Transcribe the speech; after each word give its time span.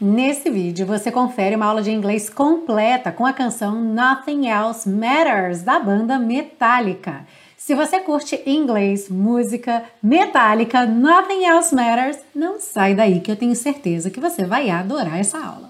Nesse 0.00 0.48
vídeo 0.48 0.86
você 0.86 1.12
confere 1.12 1.54
uma 1.54 1.66
aula 1.66 1.82
de 1.82 1.90
inglês 1.90 2.30
completa 2.30 3.12
com 3.12 3.26
a 3.26 3.34
canção 3.34 3.78
Nothing 3.78 4.48
Else 4.48 4.88
Matters 4.88 5.60
da 5.60 5.78
banda 5.78 6.18
Metallica. 6.18 7.26
Se 7.54 7.74
você 7.74 8.00
curte 8.00 8.42
inglês, 8.46 9.10
música, 9.10 9.84
Metallica, 10.02 10.86
Nothing 10.86 11.44
Else 11.44 11.74
Matters, 11.74 12.16
não 12.34 12.58
sai 12.58 12.94
daí 12.94 13.20
que 13.20 13.30
eu 13.30 13.36
tenho 13.36 13.54
certeza 13.54 14.08
que 14.08 14.20
você 14.20 14.42
vai 14.46 14.70
adorar 14.70 15.20
essa 15.20 15.36
aula. 15.36 15.69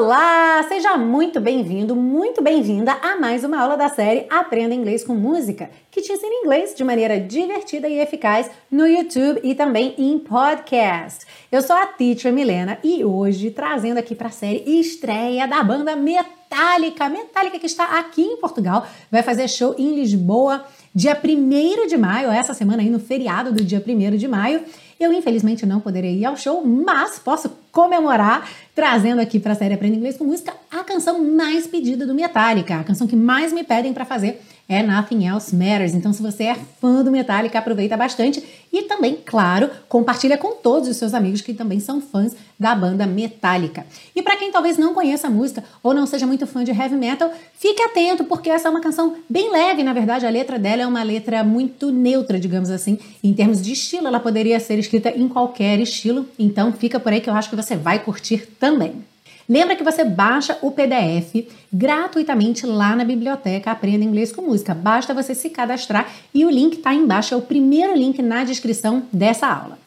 Olá, 0.00 0.64
seja 0.68 0.96
muito 0.96 1.40
bem-vindo, 1.40 1.96
muito 1.96 2.40
bem-vinda 2.40 2.92
a 2.92 3.16
mais 3.16 3.42
uma 3.42 3.60
aula 3.60 3.76
da 3.76 3.88
série 3.88 4.26
Aprenda 4.30 4.72
Inglês 4.72 5.02
com 5.02 5.12
Música, 5.12 5.68
que 5.90 6.00
te 6.00 6.12
ensina 6.12 6.32
inglês 6.34 6.72
de 6.72 6.84
maneira 6.84 7.18
divertida 7.18 7.88
e 7.88 7.98
eficaz 7.98 8.48
no 8.70 8.86
YouTube 8.86 9.40
e 9.42 9.56
também 9.56 9.96
em 9.98 10.16
podcast. 10.16 11.26
Eu 11.50 11.62
sou 11.62 11.74
a 11.74 11.84
Teacher 11.84 12.32
Milena 12.32 12.78
e 12.84 13.04
hoje 13.04 13.50
trazendo 13.50 13.98
aqui 13.98 14.14
para 14.14 14.28
a 14.28 14.30
série 14.30 14.62
estreia 14.78 15.48
da 15.48 15.64
banda 15.64 15.96
Metallica, 15.96 17.08
Metallica 17.08 17.58
que 17.58 17.66
está 17.66 17.98
aqui 17.98 18.22
em 18.22 18.36
Portugal, 18.36 18.86
vai 19.10 19.24
fazer 19.24 19.48
show 19.48 19.74
em 19.76 19.96
Lisboa 19.96 20.64
dia 20.98 21.16
1 21.16 21.86
de 21.86 21.96
maio, 21.96 22.28
essa 22.28 22.52
semana 22.52 22.82
aí 22.82 22.90
no 22.90 22.98
feriado 22.98 23.52
do 23.52 23.64
dia 23.64 23.80
1 23.86 24.16
de 24.16 24.26
maio. 24.26 24.62
Eu, 24.98 25.12
infelizmente, 25.12 25.64
não 25.64 25.78
poderei 25.78 26.18
ir 26.18 26.24
ao 26.24 26.36
show, 26.36 26.66
mas 26.66 27.20
posso 27.20 27.52
comemorar 27.70 28.50
trazendo 28.74 29.20
aqui 29.20 29.38
para 29.38 29.52
a 29.52 29.54
série 29.54 29.74
Aprenda 29.74 29.94
Inglês 29.94 30.16
com 30.16 30.24
Música 30.24 30.52
a 30.68 30.82
canção 30.82 31.22
mais 31.22 31.68
pedida 31.68 32.04
do 32.04 32.12
Metallica, 32.12 32.80
a 32.80 32.82
canção 32.82 33.06
que 33.06 33.14
mais 33.14 33.52
me 33.52 33.62
pedem 33.62 33.92
para 33.92 34.04
fazer 34.04 34.40
é 34.68 34.82
Nothing 34.82 35.26
Else 35.26 35.56
Matters. 35.56 35.94
Então, 35.94 36.12
se 36.12 36.20
você 36.20 36.44
é 36.44 36.54
fã 36.54 37.02
do 37.02 37.10
Metallica, 37.10 37.58
aproveita 37.58 37.96
bastante 37.96 38.44
e 38.70 38.82
também, 38.82 39.16
claro, 39.24 39.70
compartilha 39.88 40.36
com 40.36 40.52
todos 40.52 40.88
os 40.88 40.96
seus 40.96 41.14
amigos 41.14 41.40
que 41.40 41.54
também 41.54 41.80
são 41.80 42.02
fãs 42.02 42.36
da 42.60 42.74
banda 42.74 43.06
Metallica. 43.06 43.86
E 44.14 44.20
para 44.20 44.36
quem 44.36 44.52
talvez 44.52 44.76
não 44.76 44.92
conheça 44.92 45.28
a 45.28 45.30
música 45.30 45.64
ou 45.82 45.94
não 45.94 46.06
seja 46.06 46.26
muito 46.26 46.46
fã 46.46 46.62
de 46.62 46.70
heavy 46.70 46.96
metal, 46.96 47.32
fique 47.54 47.80
atento 47.80 48.24
porque 48.24 48.50
essa 48.50 48.68
é 48.68 48.70
uma 48.70 48.80
canção 48.80 49.16
bem 49.28 49.50
leve, 49.50 49.82
na 49.82 49.94
verdade, 49.94 50.26
a 50.26 50.30
letra 50.30 50.58
dela 50.58 50.82
é 50.82 50.86
uma 50.86 51.02
letra 51.02 51.42
muito 51.42 51.90
neutra, 51.90 52.38
digamos 52.38 52.68
assim, 52.68 52.98
em 53.24 53.32
termos 53.32 53.62
de 53.62 53.72
estilo, 53.72 54.06
ela 54.06 54.20
poderia 54.20 54.60
ser 54.60 54.78
escrita 54.78 55.08
em 55.10 55.28
qualquer 55.28 55.80
estilo. 55.80 56.26
Então, 56.38 56.72
fica 56.72 57.00
por 57.00 57.10
aí 57.10 57.22
que 57.22 57.30
eu 57.30 57.34
acho 57.34 57.48
que 57.48 57.56
você 57.56 57.74
vai 57.74 58.00
curtir 58.00 58.46
também. 58.60 59.02
Lembra 59.48 59.74
que 59.76 59.82
você 59.82 60.04
baixa 60.04 60.58
o 60.60 60.70
PDF 60.70 61.48
gratuitamente 61.72 62.66
lá 62.66 62.94
na 62.94 63.02
biblioteca 63.02 63.70
Aprenda 63.70 64.04
Inglês 64.04 64.30
com 64.30 64.42
Música. 64.42 64.74
Basta 64.74 65.14
você 65.14 65.34
se 65.34 65.48
cadastrar 65.48 66.06
e 66.34 66.44
o 66.44 66.50
link 66.50 66.74
está 66.74 66.92
embaixo, 66.92 67.32
é 67.32 67.36
o 67.36 67.42
primeiro 67.42 67.96
link 67.96 68.20
na 68.20 68.44
descrição 68.44 69.04
dessa 69.10 69.46
aula. 69.46 69.78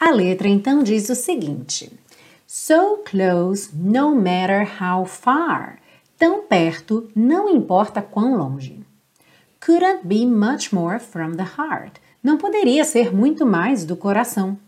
A 0.00 0.10
letra 0.10 0.48
então 0.48 0.82
diz 0.82 1.08
o 1.08 1.14
seguinte: 1.14 1.92
So 2.48 2.98
close, 3.08 3.70
no 3.72 4.14
matter 4.16 4.68
how 4.82 5.06
far. 5.06 5.78
Tão 6.18 6.42
perto, 6.42 7.08
não 7.14 7.48
importa 7.48 8.02
quão 8.02 8.36
longe. 8.36 8.80
Couldn't 9.64 10.00
be 10.04 10.26
much 10.26 10.74
more 10.74 10.98
from 10.98 11.32
the 11.32 11.44
heart. 11.44 12.00
Não 12.22 12.36
poderia 12.36 12.84
ser 12.84 13.14
muito 13.14 13.46
mais 13.46 13.84
do 13.84 13.96
coração. 13.96 14.58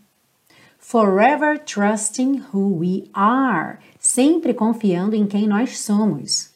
Forever 0.79 1.59
trusting 1.59 2.43
who 2.53 2.77
we 2.79 3.09
are 3.13 3.79
sempre 4.07 4.53
confiando 4.53 5.17
em 5.17 5.27
quem 5.27 5.45
nós 5.45 5.79
somos. 5.79 6.49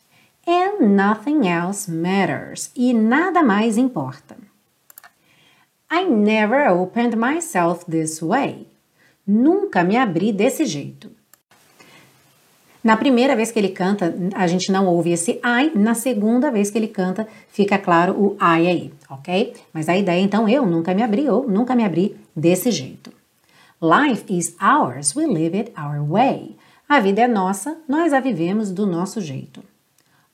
And 0.48 0.88
nothing 0.88 1.50
else 1.50 1.92
matters. 1.92 2.72
E 2.74 2.94
nada 2.94 3.44
mais 3.44 3.78
importa. 3.78 4.38
I 5.92 6.06
never 6.06 6.72
opened 6.72 7.18
myself 7.18 7.84
this 7.92 8.22
way. 8.22 8.68
Nunca 9.28 9.84
me 9.84 9.98
abri 9.98 10.32
desse 10.32 10.66
jeito. 10.66 11.12
Na 12.82 12.96
primeira 12.96 13.36
vez 13.36 13.52
que 13.52 13.60
ele 13.60 13.70
canta, 13.70 14.16
a 14.34 14.48
gente 14.48 14.72
não 14.72 14.88
ouve 14.88 15.12
esse 15.12 15.32
I. 15.44 15.78
Na 15.78 15.94
segunda 15.94 16.50
vez 16.50 16.72
que 16.72 16.78
ele 16.78 16.88
canta, 16.88 17.28
fica 17.50 17.78
claro 17.78 18.14
o 18.14 18.38
I 18.40 18.68
aí, 18.68 18.94
ok? 19.10 19.54
Mas 19.74 19.90
a 19.90 19.98
ideia, 19.98 20.22
então, 20.22 20.48
eu 20.48 20.66
nunca 20.66 20.94
me 20.94 21.04
abri 21.04 21.30
ou 21.30 21.46
nunca 21.48 21.76
me 21.76 21.84
abri 21.84 22.16
desse 22.34 22.72
jeito. 22.72 23.12
Life 23.82 24.24
is 24.30 24.56
ours, 24.62 25.14
we 25.16 25.26
live 25.26 25.58
it 25.58 25.74
our 25.78 26.02
way. 26.02 26.56
A 26.92 27.00
vida 27.00 27.22
é 27.22 27.28
nossa, 27.28 27.78
nós 27.88 28.12
a 28.12 28.20
vivemos 28.20 28.70
do 28.70 28.86
nosso 28.86 29.22
jeito. 29.22 29.64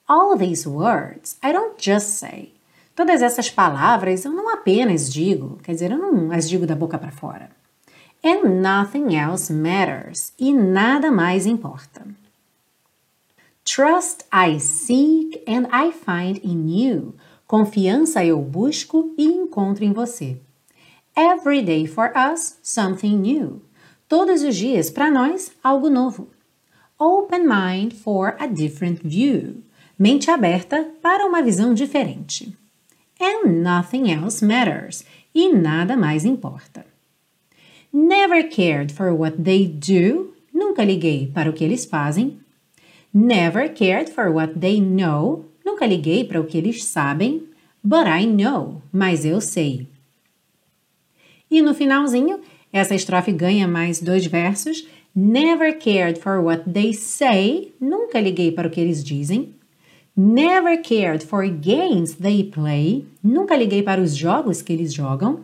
All 0.07 0.35
these 0.35 0.67
words 0.67 1.37
I 1.43 1.53
don't 1.53 1.75
just 1.77 2.07
say. 2.07 2.51
Todas 2.95 3.21
essas 3.21 3.47
palavras 3.47 4.25
eu 4.25 4.31
não 4.31 4.49
apenas 4.49 5.13
digo, 5.13 5.59
quer 5.61 5.73
dizer, 5.73 5.91
eu 5.91 5.99
não 5.99 6.31
as 6.31 6.49
digo 6.49 6.65
da 6.65 6.75
boca 6.75 6.97
para 6.97 7.11
fora. 7.11 7.51
And 8.25 8.59
nothing 8.59 9.15
else 9.15 9.53
matters. 9.53 10.33
E 10.39 10.51
nada 10.51 11.11
mais 11.11 11.45
importa. 11.45 12.07
Trust 13.63 14.25
I 14.33 14.59
seek 14.59 15.43
and 15.47 15.67
I 15.71 15.91
find 15.91 16.43
in 16.43 16.75
you. 16.75 17.13
Confiança 17.45 18.25
eu 18.25 18.41
busco 18.41 19.13
e 19.15 19.25
encontro 19.25 19.85
em 19.85 19.93
você. 19.93 20.41
Every 21.15 21.61
day 21.61 21.85
for 21.85 22.11
us, 22.15 22.57
something 22.63 23.15
new. 23.15 23.61
Todos 24.09 24.41
os 24.41 24.55
dias, 24.55 24.89
para 24.89 25.11
nós, 25.11 25.51
algo 25.63 25.87
novo. 25.87 26.35
Open 26.99 27.47
mind 27.47 27.93
for 27.93 28.35
a 28.39 28.47
different 28.47 29.03
view. 29.03 29.61
Mente 29.99 30.31
aberta 30.31 30.83
para 30.99 31.27
uma 31.27 31.43
visão 31.43 31.71
diferente. 31.71 32.57
And 33.19 33.61
nothing 33.61 34.11
else 34.11 34.43
matters. 34.43 35.05
E 35.33 35.53
nada 35.53 35.95
mais 35.95 36.25
importa. 36.25 36.83
Never 37.93 38.49
cared 38.49 38.91
for 38.91 39.13
what 39.13 39.43
they 39.43 39.67
do. 39.67 40.33
Nunca 40.51 40.83
liguei 40.83 41.31
para 41.31 41.49
o 41.49 41.53
que 41.53 41.63
eles 41.63 41.85
fazem. 41.85 42.39
Never 43.13 43.69
cared 43.69 44.09
for 44.09 44.31
what 44.31 44.59
they 44.59 44.81
know. 44.81 45.45
Nunca 45.63 45.85
liguei 45.85 46.23
para 46.23 46.41
o 46.41 46.45
que 46.45 46.57
eles 46.57 46.83
sabem. 46.83 47.43
But 47.83 48.07
I 48.07 48.25
know. 48.25 48.81
Mas 48.91 49.23
eu 49.23 49.39
sei. 49.39 49.87
E 51.49 51.61
no 51.61 51.75
finalzinho, 51.75 52.41
essa 52.73 52.95
estrofe 52.95 53.31
ganha 53.31 53.67
mais 53.67 53.99
dois 54.01 54.25
versos 54.25 54.87
Never 55.19 55.73
cared 55.73 56.19
for 56.19 56.39
what 56.39 56.71
they 56.71 56.93
say. 56.93 57.73
Nunca 57.81 58.19
liguei 58.19 58.51
para 58.51 58.67
o 58.67 58.69
que 58.69 58.79
eles 58.79 59.03
dizem. 59.03 59.55
Never 60.15 60.77
cared 60.77 61.23
for 61.23 61.47
games 61.47 62.17
they 62.17 62.43
play. 62.43 63.03
Nunca 63.23 63.55
liguei 63.55 63.81
para 63.81 63.99
os 63.99 64.15
jogos 64.15 64.61
que 64.61 64.73
eles 64.73 64.93
jogam. 64.93 65.43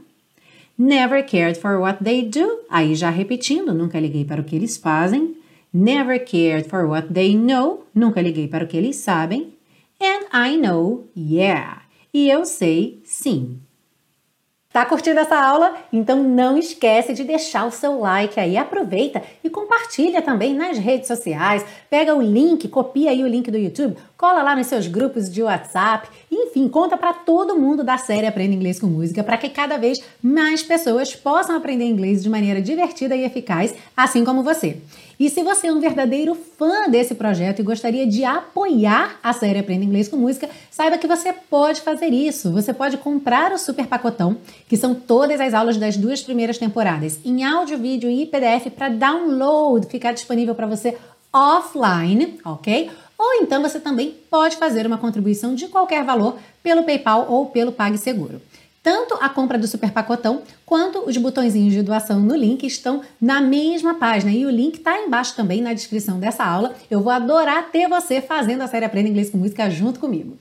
Never 0.78 1.24
cared 1.24 1.58
for 1.58 1.80
what 1.80 2.04
they 2.04 2.22
do. 2.22 2.60
Aí 2.70 2.94
já 2.94 3.10
repetindo, 3.10 3.74
nunca 3.74 4.00
liguei 4.00 4.24
para 4.24 4.42
o 4.42 4.44
que 4.44 4.56
eles 4.56 4.78
fazem. 4.78 5.38
Never 5.74 6.20
cared 6.20 6.70
for 6.70 6.86
what 6.86 7.12
they 7.12 7.36
know. 7.36 7.88
Nunca 7.96 8.22
liguei 8.22 8.48
para 8.48 8.66
o 8.66 8.68
que 8.68 8.78
eles 8.78 8.98
sabem. 8.98 9.56
And 10.00 10.28
I 10.32 10.56
know, 10.56 11.08
yeah. 11.18 11.82
E 12.14 12.30
eu 12.30 12.46
sei, 12.46 13.02
sim. 13.04 13.58
Tá 14.74 14.84
curtindo 14.84 15.20
essa 15.20 15.38
aula? 15.38 15.76
Então 15.94 16.24
não 16.24 16.58
esquece 16.58 17.14
de 17.14 17.24
deixar 17.24 17.68
o 17.68 17.72
seu 17.72 18.00
like 18.00 18.40
aí, 18.40 18.58
aproveita 18.58 19.22
e 19.44 19.50
compartilha 19.50 20.20
também 20.20 20.56
nas 20.56 20.80
redes 20.80 21.08
sociais. 21.08 21.64
Pega 21.92 22.16
o 22.16 22.22
link, 22.24 22.68
copia 22.68 23.12
aí 23.12 23.24
o 23.24 23.28
link 23.28 23.52
do 23.52 23.58
YouTube, 23.60 23.96
cola 24.18 24.42
lá 24.42 24.56
nos 24.56 24.66
seus 24.66 24.88
grupos 24.88 25.32
de 25.32 25.44
WhatsApp, 25.44 26.10
enfim, 26.32 26.68
conta 26.68 26.98
para 26.98 27.14
todo 27.14 27.56
mundo 27.56 27.84
da 27.84 28.00
série 28.00 28.26
Aprenda 28.26 28.56
Inglês 28.56 28.80
com 28.80 28.88
Música 28.88 29.24
para 29.24 29.38
que 29.38 29.50
cada 29.50 29.78
vez 29.78 30.04
mais 30.24 30.64
pessoas 30.64 31.14
possam 31.14 31.56
aprender 31.56 31.86
inglês 31.86 32.24
de 32.24 32.30
maneira 32.30 32.60
divertida 32.60 33.16
e 33.16 33.24
eficaz, 33.24 33.76
assim 33.96 34.26
como 34.26 34.42
você. 34.42 34.78
E 35.20 35.30
se 35.30 35.44
você 35.44 35.68
é 35.68 35.74
um 35.74 35.80
verdadeiro 35.80 36.36
fã 36.36 36.90
desse 36.90 37.16
projeto 37.16 37.60
e 37.60 37.64
gostaria 37.64 38.06
de 38.06 38.24
apoiar 38.24 39.20
a 39.22 39.32
série 39.32 39.60
Aprenda 39.60 39.86
Inglês 39.86 40.08
com 40.08 40.18
Música, 40.18 40.50
saiba 40.72 40.98
que 40.98 41.08
você 41.08 41.32
pode 41.32 41.82
fazer 41.82 42.08
isso. 42.08 42.52
Você 42.52 42.74
pode 42.74 42.98
comprar 42.98 43.52
o 43.52 43.58
super 43.58 43.86
pacotão, 43.86 44.38
que 44.68 44.76
são 44.76 44.96
todas 44.96 45.40
as 45.40 45.54
aulas 45.54 45.78
das 45.78 45.96
duas 45.96 46.22
primeiras 46.22 46.58
temporadas, 46.58 47.20
em 47.24 47.44
áudio, 47.44 47.78
vídeo 47.78 48.10
e 48.10 48.26
PDF 48.26 48.72
para 48.76 48.90
download, 48.90 49.88
ficar 49.88 50.14
disponível 50.14 50.56
para 50.56 50.68
você 50.68 50.98
offline, 51.32 52.40
ok? 52.44 52.90
Ou 53.18 53.36
então 53.36 53.62
você 53.62 53.80
também 53.80 54.16
pode 54.30 54.58
fazer 54.58 54.86
uma 54.86 54.98
contribuição 54.98 55.56
de 55.56 55.68
qualquer 55.68 56.04
valor 56.04 56.38
pelo 56.62 56.84
PayPal 56.84 57.28
ou 57.30 57.46
pelo 57.48 57.72
PagSeguro. 57.72 58.42
Tanto 58.84 59.18
a 59.22 59.30
compra 59.30 59.58
do 59.58 59.66
super 59.66 59.92
pacotão 59.92 60.44
quanto 60.66 61.00
os 61.08 61.16
botõezinhos 61.16 61.74
de 61.74 61.82
doação 61.82 62.20
no 62.20 62.36
link 62.36 62.68
estão 62.68 63.02
na 63.20 63.40
mesma 63.40 63.94
página 63.94 64.30
e 64.30 64.46
o 64.46 64.50
link 64.50 64.76
está 64.76 65.00
embaixo 65.00 65.34
também 65.38 65.62
na 65.62 65.74
descrição 65.74 66.20
dessa 66.20 66.44
aula. 66.44 66.76
Eu 66.92 67.00
vou 67.00 67.14
adorar 67.14 67.72
ter 67.72 67.88
você 67.88 68.20
fazendo 68.20 68.62
a 68.62 68.68
série 68.68 68.84
Aprenda 68.84 69.08
Inglês 69.08 69.30
com 69.30 69.38
Música 69.38 69.70
junto 69.70 70.02
comigo. 70.02 70.38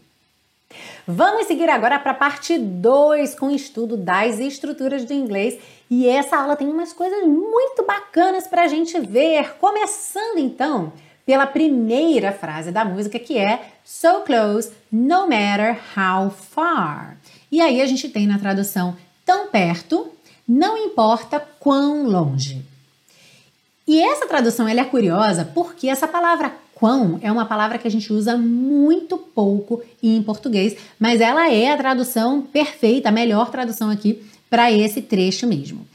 Vamos 1.06 1.46
seguir 1.46 1.68
agora 1.68 2.00
para 2.00 2.10
a 2.10 2.14
parte 2.14 2.58
2 2.58 3.36
com 3.36 3.46
o 3.46 3.54
estudo 3.54 3.96
das 3.96 4.40
estruturas 4.40 5.04
do 5.04 5.12
inglês 5.12 5.58
e 5.88 6.08
essa 6.08 6.36
aula 6.36 6.56
tem 6.56 6.68
umas 6.68 6.92
coisas 6.92 7.24
muito 7.24 7.84
bacanas 7.86 8.48
para 8.48 8.62
a 8.62 8.68
gente 8.68 8.98
ver. 8.98 9.54
Começando 9.58 10.38
então 10.38 10.92
pela 11.24 11.46
primeira 11.46 12.32
frase 12.32 12.72
da 12.72 12.84
música 12.84 13.20
que 13.20 13.38
é 13.38 13.60
So 13.84 14.22
close, 14.24 14.72
no 14.90 15.28
matter 15.28 15.78
how 15.96 16.30
far. 16.30 17.16
E 17.52 17.60
aí 17.60 17.82
a 17.82 17.86
gente 17.86 18.08
tem 18.08 18.26
na 18.26 18.38
tradução 18.38 18.96
tão 19.26 19.48
perto, 19.48 20.10
não 20.48 20.78
importa 20.78 21.38
quão 21.38 22.04
longe. 22.06 22.62
E 23.86 24.00
essa 24.00 24.26
tradução 24.26 24.66
ela 24.66 24.80
é 24.80 24.84
curiosa 24.84 25.44
porque 25.54 25.86
essa 25.86 26.08
palavra 26.08 26.50
quão 26.74 27.20
é 27.22 27.30
uma 27.30 27.44
palavra 27.44 27.76
que 27.78 27.86
a 27.86 27.90
gente 27.90 28.12
usa 28.12 28.36
muito 28.38 29.18
pouco 29.18 29.82
em 30.02 30.22
português, 30.22 30.76
mas 30.98 31.20
ela 31.20 31.52
é 31.52 31.70
a 31.70 31.76
tradução 31.76 32.40
perfeita, 32.42 33.10
a 33.10 33.12
melhor 33.12 33.50
tradução 33.50 33.90
aqui 33.90 34.20
para 34.48 34.72
esse 34.72 35.02
trecho 35.02 35.46
mesmo. 35.46 35.86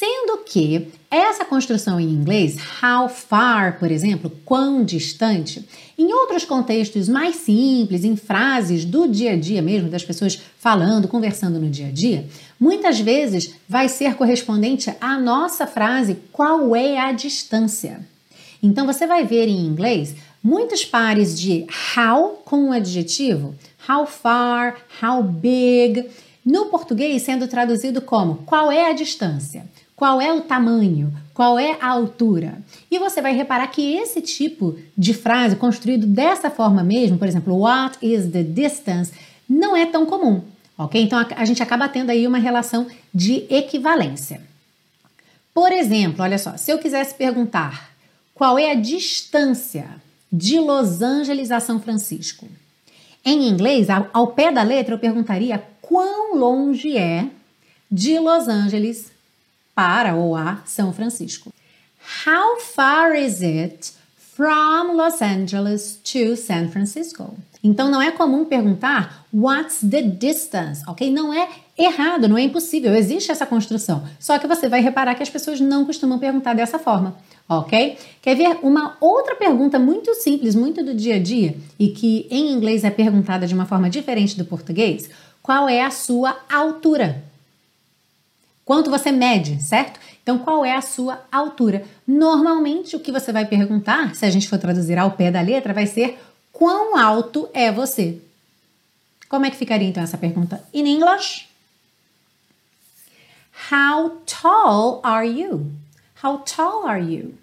Sendo 0.00 0.38
que 0.46 0.88
essa 1.10 1.44
construção 1.44 2.00
em 2.00 2.08
inglês, 2.08 2.56
how 2.82 3.06
far, 3.06 3.78
por 3.78 3.90
exemplo, 3.90 4.32
quão 4.46 4.82
distante, 4.82 5.62
em 5.98 6.10
outros 6.14 6.46
contextos 6.46 7.06
mais 7.06 7.36
simples, 7.36 8.02
em 8.02 8.16
frases 8.16 8.86
do 8.86 9.06
dia 9.06 9.32
a 9.32 9.36
dia 9.36 9.60
mesmo, 9.60 9.90
das 9.90 10.02
pessoas 10.02 10.40
falando, 10.58 11.06
conversando 11.06 11.60
no 11.60 11.68
dia 11.68 11.88
a 11.88 11.90
dia, 11.90 12.26
muitas 12.58 12.98
vezes 12.98 13.52
vai 13.68 13.90
ser 13.90 14.14
correspondente 14.14 14.90
à 15.02 15.18
nossa 15.18 15.66
frase 15.66 16.16
qual 16.32 16.74
é 16.74 16.98
a 16.98 17.12
distância. 17.12 18.00
Então 18.62 18.86
você 18.86 19.06
vai 19.06 19.26
ver 19.26 19.48
em 19.48 19.66
inglês 19.66 20.14
muitos 20.42 20.82
pares 20.82 21.38
de 21.38 21.66
how 21.94 22.40
com 22.46 22.56
um 22.68 22.72
adjetivo, 22.72 23.54
how 23.86 24.06
far, 24.06 24.78
how 25.02 25.22
big, 25.22 26.08
no 26.42 26.70
português 26.70 27.20
sendo 27.20 27.46
traduzido 27.46 28.00
como 28.00 28.36
qual 28.46 28.72
é 28.72 28.88
a 28.88 28.94
distância 28.94 29.68
qual 30.00 30.18
é 30.18 30.32
o 30.32 30.40
tamanho, 30.40 31.12
qual 31.34 31.58
é 31.58 31.76
a 31.78 31.88
altura. 31.88 32.62
E 32.90 32.98
você 32.98 33.20
vai 33.20 33.34
reparar 33.34 33.66
que 33.66 33.96
esse 33.96 34.22
tipo 34.22 34.78
de 34.96 35.12
frase, 35.12 35.56
construído 35.56 36.06
dessa 36.06 36.48
forma 36.50 36.82
mesmo, 36.82 37.18
por 37.18 37.28
exemplo, 37.28 37.54
what 37.54 37.98
is 38.00 38.26
the 38.32 38.42
distance, 38.42 39.12
não 39.46 39.76
é 39.76 39.84
tão 39.84 40.06
comum, 40.06 40.40
ok? 40.78 41.02
Então 41.02 41.18
a, 41.36 41.44
gente 41.44 41.62
acaba 41.62 41.86
tendo 41.86 42.08
aí 42.08 42.26
uma 42.26 42.38
relação 42.38 42.86
de 43.12 43.44
equivalência. 43.50 44.40
Por 45.52 45.70
exemplo, 45.70 46.24
olha 46.24 46.38
só, 46.38 46.56
se 46.56 46.70
eu 46.70 46.78
quisesse 46.78 47.14
perguntar 47.14 47.90
qual 48.34 48.58
é 48.58 48.70
a 48.70 48.74
distância 48.74 49.86
de 50.32 50.58
Los 50.58 51.02
Angeles 51.02 51.50
a 51.50 51.60
São 51.60 51.78
Francisco, 51.78 52.48
em 53.22 53.46
inglês, 53.46 53.90
ao, 53.90 54.08
ao 54.14 54.28
pé 54.28 54.50
da 54.50 54.62
letra, 54.62 54.94
eu 54.94 54.98
perguntaria 54.98 55.62
quão 55.82 56.38
longe 56.38 56.96
é 56.96 57.26
de 57.92 58.18
Los 58.18 58.48
Angeles 58.48 59.19
para 59.74 60.14
ou 60.14 60.36
a 60.36 60.62
São 60.64 60.92
Francisco. 60.92 61.52
How 62.26 62.60
far 62.60 63.14
is 63.14 63.42
it 63.42 63.92
from 64.16 64.96
Los 64.96 65.20
Angeles 65.20 66.00
to 66.02 66.36
San 66.36 66.68
Francisco? 66.68 67.36
Então 67.62 67.90
não 67.90 68.00
é 68.00 68.10
comum 68.10 68.44
perguntar 68.44 69.26
what's 69.32 69.80
the 69.80 70.02
distance, 70.02 70.82
ok? 70.86 71.10
Não 71.10 71.32
é 71.32 71.46
errado, 71.76 72.26
não 72.26 72.38
é 72.38 72.42
impossível, 72.42 72.94
existe 72.94 73.30
essa 73.30 73.44
construção. 73.44 74.02
Só 74.18 74.38
que 74.38 74.46
você 74.46 74.68
vai 74.68 74.80
reparar 74.80 75.14
que 75.14 75.22
as 75.22 75.28
pessoas 75.28 75.60
não 75.60 75.84
costumam 75.84 76.18
perguntar 76.18 76.54
dessa 76.54 76.78
forma, 76.78 77.16
ok? 77.46 77.98
Quer 78.22 78.34
ver 78.34 78.58
uma 78.62 78.96
outra 78.98 79.34
pergunta 79.36 79.78
muito 79.78 80.14
simples, 80.14 80.54
muito 80.54 80.82
do 80.82 80.94
dia 80.94 81.16
a 81.16 81.22
dia 81.22 81.54
e 81.78 81.88
que 81.88 82.26
em 82.30 82.50
inglês 82.50 82.82
é 82.82 82.90
perguntada 82.90 83.46
de 83.46 83.54
uma 83.54 83.66
forma 83.66 83.90
diferente 83.90 84.38
do 84.38 84.44
português? 84.46 85.10
Qual 85.42 85.68
é 85.68 85.82
a 85.82 85.90
sua 85.90 86.36
altura? 86.50 87.22
Quanto 88.70 88.88
você 88.88 89.10
mede, 89.10 89.60
certo? 89.60 89.98
Então, 90.22 90.38
qual 90.38 90.64
é 90.64 90.76
a 90.76 90.80
sua 90.80 91.24
altura? 91.32 91.84
Normalmente, 92.06 92.94
o 92.94 93.00
que 93.00 93.10
você 93.10 93.32
vai 93.32 93.44
perguntar, 93.44 94.14
se 94.14 94.24
a 94.24 94.30
gente 94.30 94.48
for 94.48 94.60
traduzir 94.60 94.96
ao 94.96 95.10
pé 95.10 95.28
da 95.28 95.40
letra, 95.40 95.74
vai 95.74 95.88
ser 95.88 96.16
quão 96.52 96.96
alto 96.96 97.48
é 97.52 97.72
você? 97.72 98.20
Como 99.28 99.44
é 99.44 99.50
que 99.50 99.56
ficaria 99.56 99.88
então 99.88 100.00
essa 100.00 100.16
pergunta 100.16 100.62
in 100.72 100.86
English? 100.86 101.48
How 103.72 104.20
tall 104.24 105.00
are 105.02 105.26
you? 105.26 105.66
How 106.22 106.38
tall 106.38 106.86
are 106.86 107.02
you? 107.02 107.34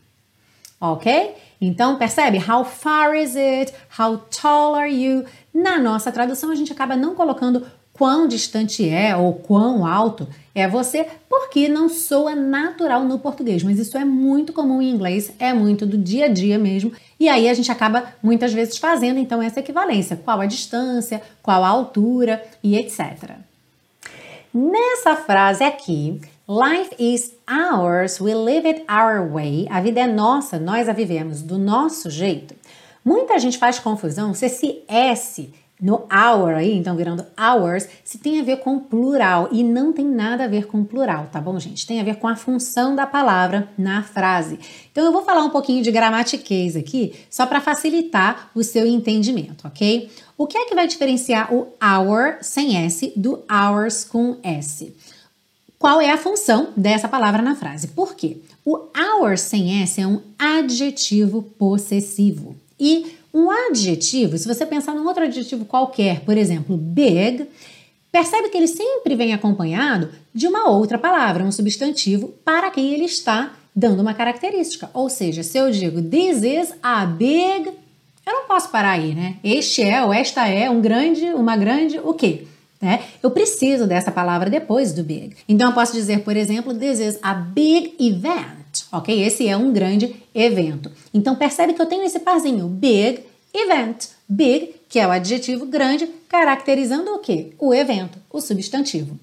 Ok? 0.80 1.36
Então, 1.60 1.98
percebe? 1.98 2.38
How 2.38 2.64
far 2.64 3.14
is 3.14 3.36
it? 3.36 3.74
How 4.00 4.16
tall 4.18 4.76
are 4.76 4.90
you? 4.90 5.26
Na 5.54 5.78
nossa 5.78 6.10
tradução, 6.10 6.52
a 6.52 6.56
gente 6.56 6.72
acaba 6.72 6.96
não 6.96 7.16
colocando 7.16 7.68
quão 7.98 8.28
distante 8.28 8.88
é 8.88 9.16
ou 9.16 9.34
quão 9.34 9.86
alto 9.86 10.28
é 10.54 10.68
você, 10.68 11.08
porque 11.30 11.68
não 11.68 11.90
soa 11.90 12.36
natural 12.36 13.04
no 13.04 13.20
português, 13.20 13.64
mas 13.64 13.78
isso 13.80 13.98
é 13.98 14.06
muito 14.06 14.54
comum 14.54 14.82
em 14.82 14.90
inglês, 14.90 15.32
é 15.40 15.54
muito 15.54 15.86
do 15.86 15.98
dia 15.98 16.26
a 16.26 16.28
dia 16.28 16.58
mesmo. 16.58 16.92
E 17.20 17.28
aí 17.28 17.50
a 17.50 17.54
gente 17.54 17.72
acaba 17.72 18.06
muitas 18.22 18.54
vezes 18.54 18.78
fazendo 18.78 19.20
então 19.20 19.42
essa 19.42 19.60
equivalência, 19.60 20.16
qual 20.16 20.40
a 20.42 20.46
distância, 20.46 21.22
qual 21.42 21.64
a 21.64 21.68
altura 21.68 22.44
e 22.64 22.76
etc. 22.76 23.32
Nessa 24.54 25.16
frase 25.16 25.64
aqui, 25.64 26.22
Life 26.50 26.96
is 26.98 27.34
ours, 27.46 28.22
we 28.22 28.34
live 28.34 28.66
it 28.66 28.86
our 28.90 29.30
way. 29.30 29.68
A 29.70 29.82
vida 29.82 30.00
é 30.00 30.08
nossa, 30.08 30.58
nós 30.58 30.88
a 30.88 30.94
vivemos 30.94 31.42
do 31.42 31.58
nosso 31.58 32.10
jeito. 32.10 32.56
Muita 33.04 33.38
gente 33.38 33.58
faz 33.58 33.80
confusão 33.80 34.34
se 34.34 34.46
esse 34.46 34.82
S 34.88 35.54
no 35.80 36.08
hour 36.12 36.56
aí, 36.56 36.76
então 36.76 36.96
virando 36.96 37.26
hours, 37.40 37.88
se 38.04 38.18
tem 38.18 38.40
a 38.40 38.44
ver 38.44 38.58
com 38.58 38.80
plural 38.80 39.50
e 39.52 39.64
não 39.64 39.94
tem 39.94 40.06
nada 40.06 40.46
a 40.46 40.48
ver 40.48 40.66
com 40.66 40.84
plural, 40.84 41.30
tá 41.32 41.40
bom, 41.40 41.60
gente? 41.60 41.86
Tem 41.86 42.02
a 42.02 42.04
ver 42.04 42.16
com 42.16 42.28
a 42.28 42.36
função 42.36 42.96
da 42.96 43.06
palavra 43.06 43.70
na 43.78 44.02
frase. 44.02 44.60
Então 44.92 45.06
eu 45.06 45.12
vou 45.12 45.24
falar 45.24 45.44
um 45.44 45.52
pouquinho 45.52 45.84
de 45.84 45.92
gramatiquez 45.92 46.76
aqui, 46.76 47.14
só 47.30 47.46
para 47.46 47.62
facilitar 47.62 48.50
o 48.56 48.64
seu 48.64 48.88
entendimento, 48.88 49.68
ok? 49.68 50.10
O 50.36 50.48
que 50.48 50.58
é 50.58 50.66
que 50.66 50.76
vai 50.76 50.88
diferenciar 50.88 51.54
o 51.54 51.68
hour 51.82 52.38
sem 52.42 52.78
S 52.78 53.14
do 53.16 53.44
hours 53.50 54.04
com 54.04 54.38
S? 54.42 54.96
Qual 55.78 56.02
é 56.02 56.10
a 56.10 56.18
função 56.18 56.70
dessa 56.76 57.08
palavra 57.08 57.42
na 57.42 57.56
frase? 57.56 57.90
Por 57.90 58.16
quê? 58.16 58.38
O 58.66 58.88
hour 58.98 59.38
sem 59.38 59.84
S 59.84 60.02
é 60.02 60.08
um 60.08 60.22
adjetivo 60.40 61.44
possessivo. 61.44 62.56
E 62.80 63.16
um 63.38 63.52
adjetivo, 63.52 64.36
se 64.36 64.48
você 64.48 64.66
pensar 64.66 64.96
num 64.96 65.06
outro 65.06 65.24
adjetivo 65.24 65.64
qualquer, 65.64 66.22
por 66.22 66.36
exemplo, 66.36 66.76
big, 66.76 67.48
percebe 68.12 68.50
que 68.50 68.58
ele 68.58 68.68
sempre 68.68 69.16
vem 69.16 69.32
acompanhado 69.32 70.10
de 70.34 70.48
uma 70.48 70.70
outra 70.70 70.98
palavra, 70.98 71.44
um 71.44 71.52
substantivo, 71.52 72.34
para 72.44 72.72
quem 72.72 72.94
ele 72.94 73.06
está 73.06 73.54
dando 73.76 74.00
uma 74.00 74.16
característica. 74.16 74.90
Ou 74.92 75.08
seja, 75.08 75.44
se 75.44 75.56
eu 75.56 75.70
digo 75.70 76.02
this 76.02 76.42
is 76.42 76.74
a 76.82 77.06
big, 77.06 77.70
eu 78.26 78.34
não 78.34 78.48
posso 78.48 78.70
parar 78.70 78.94
aí, 78.94 79.14
né? 79.14 79.36
Este 79.44 79.84
é 79.84 80.04
ou 80.04 80.12
esta 80.12 80.48
é 80.48 80.68
um 80.68 80.82
grande, 80.82 81.26
uma 81.26 81.56
grande, 81.56 82.00
o 82.00 82.16
quê? 82.16 82.48
Né? 82.82 83.04
Eu 83.22 83.30
preciso 83.30 83.86
dessa 83.86 84.12
palavra 84.12 84.50
depois 84.50 84.94
do 84.94 85.04
big. 85.04 85.36
Então 85.48 85.70
eu 85.70 85.74
posso 85.74 85.94
dizer, 85.94 86.22
por 86.22 86.36
exemplo, 86.36 86.74
this 86.74 87.00
is 87.00 87.20
a 87.22 87.36
big 87.36 87.96
event 88.00 88.67
ok? 88.92 89.24
Esse 89.24 89.48
é 89.48 89.56
um 89.56 89.72
grande 89.72 90.16
evento. 90.34 90.92
Então 91.14 91.36
percebe 91.36 91.74
que 91.74 91.82
eu 91.82 91.86
tenho 91.86 92.04
esse 92.04 92.20
parzinho, 92.20 92.68
big 92.68 93.24
event. 93.54 94.08
Big, 94.28 94.76
que 94.90 95.00
é 95.00 95.08
o 95.08 95.12
adjetivo 95.12 95.66
grande, 95.66 96.08
caracterizando 96.28 97.14
o 97.14 97.20
quê? 97.20 97.54
O 97.58 97.74
evento, 97.74 98.20
o 98.30 98.42
substantivo. 98.42 99.18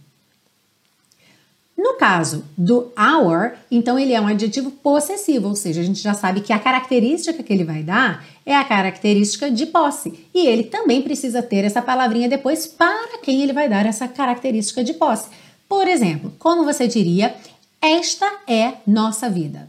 No 1.77 1.95
caso 1.95 2.45
do 2.57 2.93
our, 2.97 3.57
então 3.71 3.99
ele 3.99 4.13
é 4.13 4.21
um 4.21 4.29
adjetivo 4.29 4.71
possessivo, 4.71 5.49
ou 5.49 5.57
seja, 5.57 5.81
a 5.81 5.85
gente 5.85 6.01
já 6.01 6.15
sabe 6.15 6.41
que 6.41 6.53
a 6.53 6.59
característica 6.59 7.43
que 7.43 7.53
ele 7.53 7.65
vai 7.65 7.83
dar 7.83 8.25
é 8.47 8.55
a 8.55 8.65
característica 8.65 9.51
de 9.51 9.67
posse. 9.67 10.27
E 10.33 10.47
ele 10.47 10.65
também 10.65 11.03
precisa 11.03 11.43
ter 11.43 11.65
essa 11.65 11.83
palavrinha 11.83 12.29
depois 12.29 12.67
para 12.67 13.19
quem 13.19 13.43
ele 13.43 13.53
vai 13.53 13.69
dar 13.69 13.85
essa 13.87 14.07
característica 14.07 14.85
de 14.85 14.95
posse. 14.95 15.29
Por 15.69 15.89
exemplo, 15.89 16.33
como 16.39 16.65
você 16.65 16.87
diria, 16.87 17.35
esta 17.85 18.27
é 18.49 18.79
nossa 18.87 19.29
vida. 19.29 19.69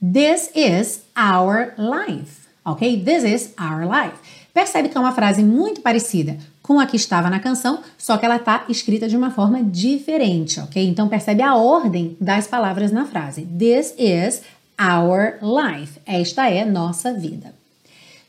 This 0.00 0.50
is 0.54 1.00
our 1.16 1.72
life. 1.78 2.46
Ok? 2.62 3.02
This 3.02 3.24
is 3.24 3.54
our 3.58 3.86
life. 3.88 4.18
Percebe 4.52 4.90
que 4.90 4.98
é 4.98 5.00
uma 5.00 5.12
frase 5.12 5.42
muito 5.42 5.80
parecida 5.80 6.36
com 6.62 6.78
a 6.78 6.86
que 6.86 6.96
estava 6.96 7.30
na 7.30 7.40
canção, 7.40 7.82
só 7.96 8.18
que 8.18 8.26
ela 8.26 8.36
está 8.36 8.66
escrita 8.68 9.08
de 9.08 9.16
uma 9.16 9.30
forma 9.30 9.62
diferente, 9.62 10.60
ok? 10.60 10.86
Então 10.86 11.08
percebe 11.08 11.42
a 11.42 11.56
ordem 11.56 12.14
das 12.20 12.46
palavras 12.46 12.92
na 12.92 13.06
frase. 13.06 13.46
This 13.46 13.94
is 13.96 14.42
our 14.78 15.38
life. 15.40 15.98
Esta 16.04 16.50
é 16.50 16.66
nossa 16.66 17.14
vida. 17.14 17.54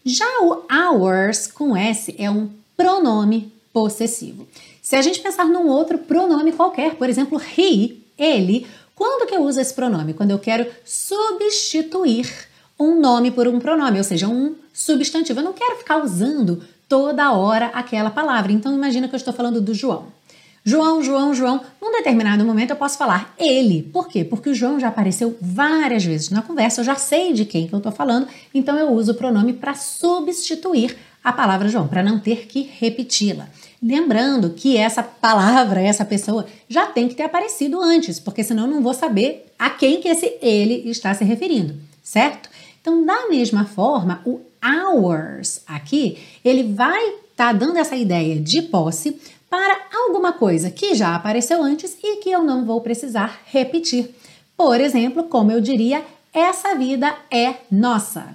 Já 0.05 0.25
o 0.41 0.63
ours 0.93 1.47
com 1.47 1.75
S 1.75 2.15
é 2.17 2.31
um 2.31 2.49
pronome 2.77 3.51
possessivo. 3.73 4.47
Se 4.89 4.95
a 4.95 5.03
gente 5.03 5.19
pensar 5.19 5.45
num 5.45 5.67
outro 5.67 5.99
pronome 5.99 6.51
qualquer, 6.51 6.95
por 6.95 7.07
exemplo, 7.07 7.39
he, 7.55 7.97
ele, 8.17 8.65
quando 8.95 9.27
que 9.27 9.35
eu 9.35 9.43
uso 9.43 9.61
esse 9.61 9.71
pronome? 9.71 10.15
Quando 10.15 10.31
eu 10.31 10.39
quero 10.39 10.65
substituir 10.83 12.27
um 12.79 12.99
nome 12.99 13.29
por 13.29 13.47
um 13.47 13.59
pronome, 13.59 13.99
ou 13.99 14.03
seja, 14.03 14.27
um 14.27 14.55
substantivo. 14.73 15.41
Eu 15.41 15.43
não 15.43 15.53
quero 15.53 15.77
ficar 15.77 16.03
usando 16.03 16.63
toda 16.87 17.31
hora 17.33 17.67
aquela 17.67 18.09
palavra. 18.09 18.51
Então 18.51 18.73
imagina 18.73 19.07
que 19.07 19.13
eu 19.13 19.17
estou 19.17 19.31
falando 19.31 19.61
do 19.61 19.75
João. 19.75 20.07
João, 20.65 21.03
João, 21.03 21.35
João. 21.35 21.61
Num 21.79 21.91
determinado 21.91 22.43
momento 22.43 22.71
eu 22.71 22.75
posso 22.75 22.97
falar 22.97 23.35
ele. 23.37 23.83
Por 23.93 24.07
quê? 24.07 24.23
Porque 24.23 24.49
o 24.49 24.55
João 24.55 24.79
já 24.79 24.87
apareceu 24.87 25.37
várias 25.39 26.03
vezes 26.03 26.31
na 26.31 26.41
conversa, 26.41 26.81
eu 26.81 26.85
já 26.85 26.95
sei 26.95 27.31
de 27.31 27.45
quem 27.45 27.67
que 27.67 27.75
eu 27.75 27.77
estou 27.77 27.91
falando, 27.91 28.27
então 28.55 28.75
eu 28.75 28.89
uso 28.89 29.11
o 29.11 29.15
pronome 29.15 29.53
para 29.53 29.75
substituir 29.75 30.97
a 31.23 31.31
palavra 31.31 31.69
João, 31.69 31.87
para 31.87 32.01
não 32.01 32.17
ter 32.17 32.47
que 32.47 32.67
repeti-la. 32.79 33.47
Lembrando 33.81 34.49
que 34.49 34.75
essa 34.75 35.01
palavra, 35.01 35.81
essa 35.81 36.03
pessoa, 36.03 36.45
já 36.67 36.87
tem 36.87 37.07
que 37.07 37.15
ter 37.15 37.23
aparecido 37.23 37.79
antes, 37.79 38.19
porque 38.19 38.43
senão 38.43 38.63
eu 38.63 38.71
não 38.71 38.83
vou 38.83 38.93
saber 38.93 39.51
a 39.57 39.69
quem 39.69 40.01
que 40.01 40.07
esse 40.07 40.37
ele 40.41 40.89
está 40.89 41.13
se 41.13 41.23
referindo, 41.23 41.75
certo? 42.03 42.49
Então, 42.81 43.05
da 43.05 43.27
mesma 43.27 43.65
forma, 43.65 44.21
o 44.25 44.41
ours 44.93 45.61
aqui, 45.65 46.17
ele 46.43 46.73
vai 46.73 47.01
estar 47.07 47.19
tá 47.35 47.53
dando 47.53 47.77
essa 47.77 47.95
ideia 47.95 48.39
de 48.39 48.61
posse 48.63 49.19
para 49.49 49.87
alguma 49.93 50.33
coisa 50.33 50.69
que 50.69 50.93
já 50.93 51.15
apareceu 51.15 51.63
antes 51.63 51.97
e 52.03 52.17
que 52.17 52.29
eu 52.29 52.43
não 52.43 52.65
vou 52.65 52.81
precisar 52.81 53.41
repetir. 53.45 54.13
Por 54.55 54.79
exemplo, 54.81 55.23
como 55.23 55.51
eu 55.51 55.61
diria, 55.61 56.03
essa 56.33 56.75
vida 56.75 57.15
é 57.31 57.55
nossa. 57.71 58.33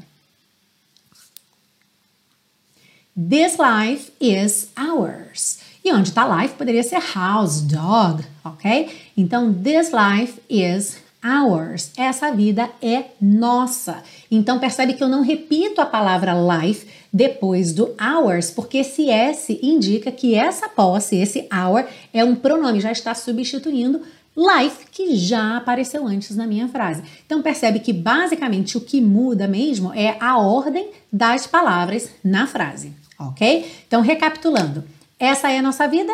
This 3.16 3.59
life 3.59 4.11
is 4.21 4.73
ours. 4.76 5.61
E 5.85 5.92
onde 5.92 6.09
está 6.09 6.26
life 6.26 6.54
poderia 6.54 6.83
ser 6.83 6.99
house, 6.99 7.61
dog, 7.61 8.25
ok? 8.44 8.90
Então, 9.16 9.54
this 9.54 9.92
life 9.92 10.40
is 10.50 10.97
ours. 11.23 11.92
Essa 11.97 12.33
vida 12.33 12.68
é 12.83 13.04
nossa. 13.21 14.02
Então, 14.28 14.59
percebe 14.59 14.94
que 14.94 15.04
eu 15.04 15.09
não 15.09 15.23
repito 15.23 15.80
a 15.80 15.87
palavra 15.87 16.33
life 16.35 16.88
depois 17.12 17.73
do 17.73 17.94
ours, 18.21 18.50
porque 18.50 18.78
esse 18.78 19.09
S 19.09 19.61
indica 19.62 20.11
que 20.11 20.35
essa 20.35 20.68
posse, 20.68 21.14
esse 21.14 21.49
our, 21.54 21.87
é 22.12 22.25
um 22.25 22.35
pronome, 22.35 22.80
já 22.80 22.90
está 22.90 23.14
substituindo 23.14 24.02
life, 24.37 24.87
que 24.90 25.14
já 25.14 25.56
apareceu 25.56 26.06
antes 26.06 26.35
na 26.37 26.47
minha 26.47 26.66
frase. 26.66 27.02
Então 27.25 27.40
percebe 27.40 27.78
que 27.78 27.92
basicamente 27.92 28.76
o 28.76 28.80
que 28.80 29.00
muda 29.00 29.47
mesmo 29.47 29.92
é 29.94 30.16
a 30.18 30.38
ordem 30.38 30.90
das 31.12 31.47
palavras 31.47 32.11
na 32.23 32.47
frase, 32.47 32.92
ok? 33.18 33.71
Então 33.87 34.00
recapitulando, 34.00 34.85
essa 35.18 35.50
é 35.50 35.59
a 35.59 35.62
nossa 35.62 35.87
vida. 35.87 36.12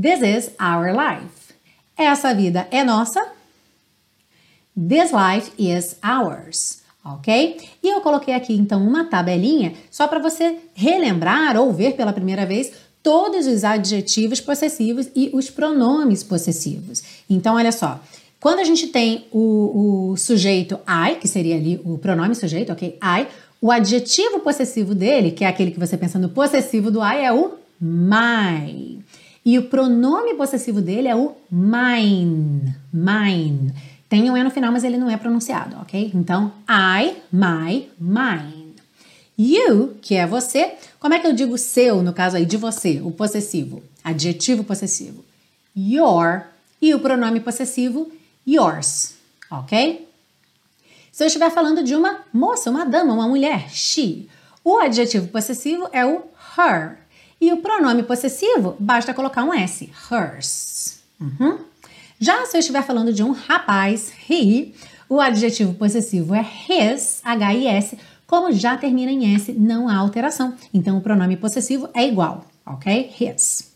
This 0.00 0.20
is 0.22 0.50
our 0.60 0.92
life. 0.92 1.54
Essa 1.96 2.32
vida 2.34 2.68
é 2.70 2.84
nossa. 2.84 3.20
This 4.76 5.10
life 5.12 5.50
is 5.58 5.96
ours. 6.04 6.82
Ok? 7.04 7.56
E 7.82 7.88
eu 7.88 8.00
coloquei 8.00 8.34
aqui 8.34 8.54
então 8.54 8.86
uma 8.86 9.04
tabelinha 9.04 9.74
só 9.90 10.06
para 10.06 10.18
você 10.18 10.58
relembrar 10.74 11.56
ou 11.56 11.72
ver 11.72 11.94
pela 11.94 12.12
primeira 12.12 12.44
vez 12.44 12.72
todos 13.02 13.46
os 13.46 13.64
adjetivos 13.64 14.40
possessivos 14.40 15.08
e 15.16 15.30
os 15.32 15.48
pronomes 15.48 16.22
possessivos. 16.22 17.02
Então, 17.28 17.54
olha 17.54 17.72
só. 17.72 18.00
Quando 18.40 18.60
a 18.60 18.64
gente 18.64 18.88
tem 18.88 19.26
o, 19.32 20.10
o 20.12 20.16
sujeito 20.16 20.78
I, 20.86 21.16
que 21.16 21.26
seria 21.26 21.56
ali 21.56 21.80
o 21.84 21.98
pronome 21.98 22.34
sujeito, 22.34 22.72
ok? 22.72 22.98
I, 23.02 23.26
o 23.60 23.70
adjetivo 23.70 24.40
possessivo 24.40 24.94
dele, 24.94 25.30
que 25.30 25.44
é 25.44 25.48
aquele 25.48 25.70
que 25.70 25.78
você 25.78 25.96
pensa 25.96 26.18
no 26.18 26.28
possessivo 26.28 26.90
do 26.90 27.00
I, 27.02 27.24
é 27.24 27.32
o 27.32 27.54
my. 27.80 29.02
E 29.44 29.58
o 29.58 29.64
pronome 29.64 30.34
possessivo 30.34 30.80
dele 30.80 31.08
é 31.08 31.16
o 31.16 31.34
mine. 31.50 32.74
Mine. 32.92 33.72
Tem 34.08 34.30
um 34.30 34.36
E 34.36 34.42
no 34.42 34.50
final, 34.50 34.72
mas 34.72 34.84
ele 34.84 34.96
não 34.96 35.10
é 35.10 35.16
pronunciado, 35.16 35.76
ok? 35.80 36.10
Então, 36.14 36.52
I, 36.68 37.16
my, 37.32 37.88
mine. 37.98 38.74
You, 39.38 39.96
que 40.02 40.16
é 40.16 40.26
você, 40.26 40.74
como 40.98 41.14
é 41.14 41.18
que 41.20 41.26
eu 41.26 41.32
digo 41.32 41.56
seu, 41.56 42.02
no 42.02 42.12
caso 42.12 42.36
aí 42.36 42.44
de 42.44 42.56
você, 42.56 43.00
o 43.02 43.10
possessivo? 43.10 43.82
Adjetivo 44.02 44.64
possessivo. 44.64 45.24
Your 45.76 46.42
e 46.82 46.92
o 46.94 47.00
pronome 47.00 47.38
possessivo 47.40 48.10
yours, 48.46 49.14
ok? 49.50 50.07
Se 51.18 51.24
eu 51.24 51.26
estiver 51.26 51.50
falando 51.50 51.82
de 51.82 51.96
uma 51.96 52.20
moça, 52.32 52.70
uma 52.70 52.86
dama, 52.86 53.12
uma 53.12 53.26
mulher, 53.26 53.68
she, 53.70 54.28
o 54.62 54.78
adjetivo 54.78 55.26
possessivo 55.26 55.88
é 55.92 56.06
o 56.06 56.22
her. 56.56 56.96
E 57.40 57.52
o 57.52 57.56
pronome 57.56 58.04
possessivo, 58.04 58.76
basta 58.78 59.12
colocar 59.12 59.42
um 59.42 59.52
S, 59.52 59.90
hers. 60.08 61.00
Uhum. 61.20 61.58
Já 62.20 62.46
se 62.46 62.56
eu 62.56 62.60
estiver 62.60 62.84
falando 62.84 63.12
de 63.12 63.24
um 63.24 63.32
rapaz, 63.32 64.12
he, 64.30 64.72
o 65.08 65.20
adjetivo 65.20 65.74
possessivo 65.74 66.36
é 66.36 66.46
his, 66.68 67.20
H-I-S, 67.24 67.98
como 68.24 68.52
já 68.52 68.76
termina 68.76 69.10
em 69.10 69.34
S, 69.34 69.52
não 69.52 69.88
há 69.88 69.96
alteração. 69.96 70.54
Então 70.72 70.98
o 70.98 71.00
pronome 71.00 71.36
possessivo 71.36 71.88
é 71.94 72.06
igual, 72.06 72.46
ok? 72.64 73.12
His. 73.20 73.72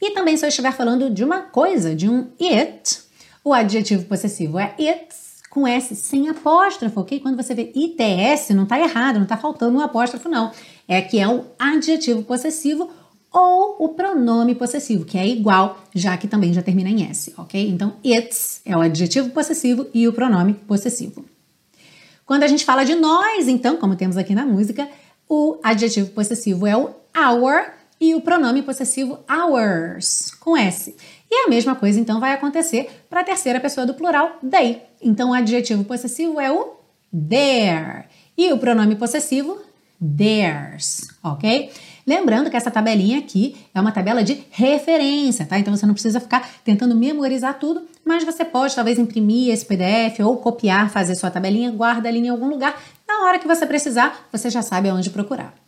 E 0.00 0.12
também 0.12 0.34
se 0.38 0.46
eu 0.46 0.48
estiver 0.48 0.72
falando 0.72 1.10
de 1.10 1.22
uma 1.22 1.42
coisa, 1.42 1.94
de 1.94 2.08
um 2.08 2.30
it, 2.40 3.00
o 3.44 3.52
adjetivo 3.52 4.06
possessivo 4.06 4.58
é 4.58 4.74
its, 4.78 5.23
com 5.54 5.68
S 5.68 5.94
sem 5.94 6.28
apóstrofo, 6.28 7.00
ok? 7.00 7.20
Quando 7.20 7.36
você 7.36 7.54
vê 7.54 7.72
ITS, 7.72 8.50
não 8.50 8.64
está 8.64 8.78
errado, 8.78 9.16
não 9.16 9.22
está 9.22 9.36
faltando 9.36 9.78
um 9.78 9.80
apóstrofo, 9.80 10.28
não. 10.28 10.50
É 10.88 11.00
que 11.00 11.20
é 11.20 11.28
o 11.28 11.44
adjetivo 11.56 12.24
possessivo 12.24 12.90
ou 13.32 13.76
o 13.78 13.88
pronome 13.90 14.56
possessivo, 14.56 15.04
que 15.04 15.16
é 15.16 15.26
igual, 15.26 15.78
já 15.94 16.16
que 16.16 16.26
também 16.26 16.52
já 16.52 16.60
termina 16.60 16.90
em 16.90 17.08
S, 17.08 17.32
ok? 17.38 17.68
Então, 17.68 17.94
its 18.02 18.60
é 18.64 18.76
o 18.76 18.80
adjetivo 18.80 19.30
possessivo 19.30 19.86
e 19.94 20.08
o 20.08 20.12
pronome 20.12 20.54
possessivo. 20.54 21.24
Quando 22.26 22.42
a 22.42 22.48
gente 22.48 22.64
fala 22.64 22.84
de 22.84 22.96
nós, 22.96 23.46
então, 23.46 23.76
como 23.76 23.94
temos 23.94 24.16
aqui 24.16 24.34
na 24.34 24.44
música, 24.44 24.88
o 25.28 25.58
adjetivo 25.62 26.10
possessivo 26.10 26.66
é 26.66 26.76
o 26.76 26.90
our 27.16 27.72
e 28.00 28.14
o 28.14 28.20
pronome 28.20 28.62
possessivo 28.62 29.20
ours, 29.30 30.32
com 30.40 30.56
S. 30.56 30.96
E 31.36 31.46
a 31.46 31.48
mesma 31.48 31.74
coisa, 31.74 31.98
então, 31.98 32.20
vai 32.20 32.32
acontecer 32.32 32.88
para 33.10 33.22
a 33.22 33.24
terceira 33.24 33.58
pessoa 33.58 33.84
do 33.84 33.94
plural, 33.94 34.38
they. 34.48 34.82
Então, 35.02 35.30
o 35.30 35.34
adjetivo 35.34 35.82
possessivo 35.82 36.40
é 36.40 36.52
o 36.52 36.74
their 37.12 38.06
e 38.38 38.52
o 38.52 38.58
pronome 38.58 38.94
possessivo, 38.94 39.60
theirs, 40.16 41.08
ok? 41.24 41.72
Lembrando 42.06 42.50
que 42.50 42.56
essa 42.56 42.70
tabelinha 42.70 43.18
aqui 43.18 43.56
é 43.74 43.80
uma 43.80 43.90
tabela 43.90 44.22
de 44.22 44.44
referência, 44.50 45.44
tá? 45.44 45.58
Então 45.58 45.74
você 45.74 45.86
não 45.86 45.94
precisa 45.94 46.20
ficar 46.20 46.48
tentando 46.62 46.94
memorizar 46.94 47.58
tudo, 47.58 47.82
mas 48.04 48.22
você 48.22 48.44
pode 48.44 48.74
talvez 48.74 48.96
imprimir 48.96 49.52
esse 49.52 49.64
PDF 49.64 50.20
ou 50.22 50.36
copiar, 50.36 50.90
fazer 50.90 51.14
sua 51.14 51.30
tabelinha, 51.30 51.70
guarda 51.70 52.08
ali 52.08 52.18
em 52.18 52.28
algum 52.28 52.48
lugar. 52.48 52.78
Na 53.08 53.24
hora 53.26 53.38
que 53.38 53.46
você 53.46 53.66
precisar, 53.66 54.28
você 54.30 54.50
já 54.50 54.62
sabe 54.62 54.88
aonde 54.88 55.10
procurar. 55.10 55.63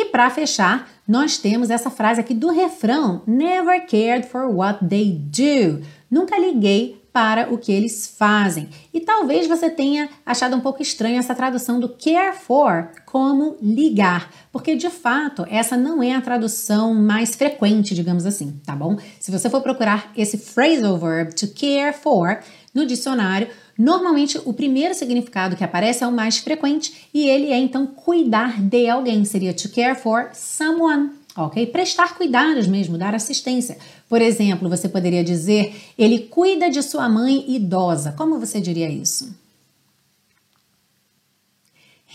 E 0.00 0.04
para 0.04 0.30
fechar, 0.30 0.88
nós 1.08 1.38
temos 1.38 1.70
essa 1.70 1.90
frase 1.90 2.20
aqui 2.20 2.32
do 2.32 2.52
refrão: 2.52 3.20
Never 3.26 3.84
cared 3.84 4.28
for 4.28 4.46
what 4.46 4.86
they 4.86 5.10
do. 5.10 5.84
Nunca 6.08 6.38
liguei 6.38 7.02
para 7.12 7.52
o 7.52 7.58
que 7.58 7.72
eles 7.72 8.14
fazem. 8.16 8.68
E 8.94 9.00
talvez 9.00 9.48
você 9.48 9.68
tenha 9.68 10.08
achado 10.24 10.54
um 10.54 10.60
pouco 10.60 10.80
estranho 10.80 11.18
essa 11.18 11.34
tradução 11.34 11.80
do 11.80 11.88
care 11.88 12.36
for 12.36 12.92
como 13.04 13.56
ligar, 13.60 14.30
porque 14.52 14.76
de 14.76 14.88
fato 14.88 15.44
essa 15.50 15.76
não 15.76 16.00
é 16.00 16.14
a 16.14 16.20
tradução 16.20 16.94
mais 16.94 17.34
frequente, 17.34 17.92
digamos 17.92 18.24
assim, 18.24 18.60
tá 18.64 18.76
bom? 18.76 18.96
Se 19.18 19.32
você 19.32 19.50
for 19.50 19.62
procurar 19.62 20.12
esse 20.16 20.38
phrasal 20.38 20.96
verb 20.96 21.34
to 21.34 21.48
care 21.48 21.92
for 21.92 22.38
no 22.72 22.86
dicionário, 22.86 23.48
normalmente 23.78 24.40
o 24.44 24.52
primeiro 24.52 24.94
significado 24.94 25.54
que 25.54 25.62
aparece 25.62 26.02
é 26.02 26.06
o 26.06 26.12
mais 26.12 26.38
frequente 26.38 27.08
e 27.14 27.28
ele 27.28 27.52
é 27.52 27.56
então 27.56 27.86
cuidar 27.86 28.60
de 28.60 28.88
alguém, 28.88 29.24
seria 29.24 29.54
to 29.54 29.68
care 29.68 29.94
for 29.94 30.30
someone 30.34 31.10
ok? 31.44 31.66
Prestar 31.66 32.16
cuidados 32.16 32.66
mesmo, 32.66 32.98
dar 32.98 33.14
assistência. 33.14 33.78
Por 34.08 34.20
exemplo, 34.20 34.68
você 34.68 34.88
poderia 34.88 35.22
dizer: 35.22 35.74
ele 35.96 36.20
cuida 36.20 36.68
de 36.68 36.82
sua 36.82 37.08
mãe 37.08 37.44
idosa. 37.48 38.12
Como 38.12 38.38
você 38.38 38.60
diria 38.60 38.90
isso? 38.90 39.34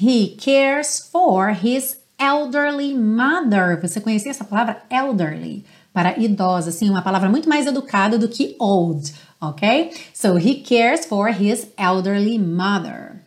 He 0.01 0.35
cares 0.43 1.09
for 1.11 1.51
his 1.51 1.97
elderly 2.19 2.93
mother. 2.93 3.79
Você 3.81 4.01
conhecia 4.01 4.31
essa 4.31 4.43
palavra 4.43 4.83
elderly? 4.89 5.63
Para 5.93 6.19
idosa, 6.19 6.69
assim, 6.69 6.89
uma 6.89 7.03
palavra 7.03 7.29
muito 7.29 7.47
mais 7.47 7.67
educada 7.67 8.17
do 8.17 8.27
que 8.27 8.55
old, 8.57 9.13
ok? 9.49 9.91
So 10.13 10.37
he 10.37 10.55
cares 10.55 11.05
for 11.05 11.29
his 11.29 11.67
elderly 11.77 12.37
mother. 12.39 13.23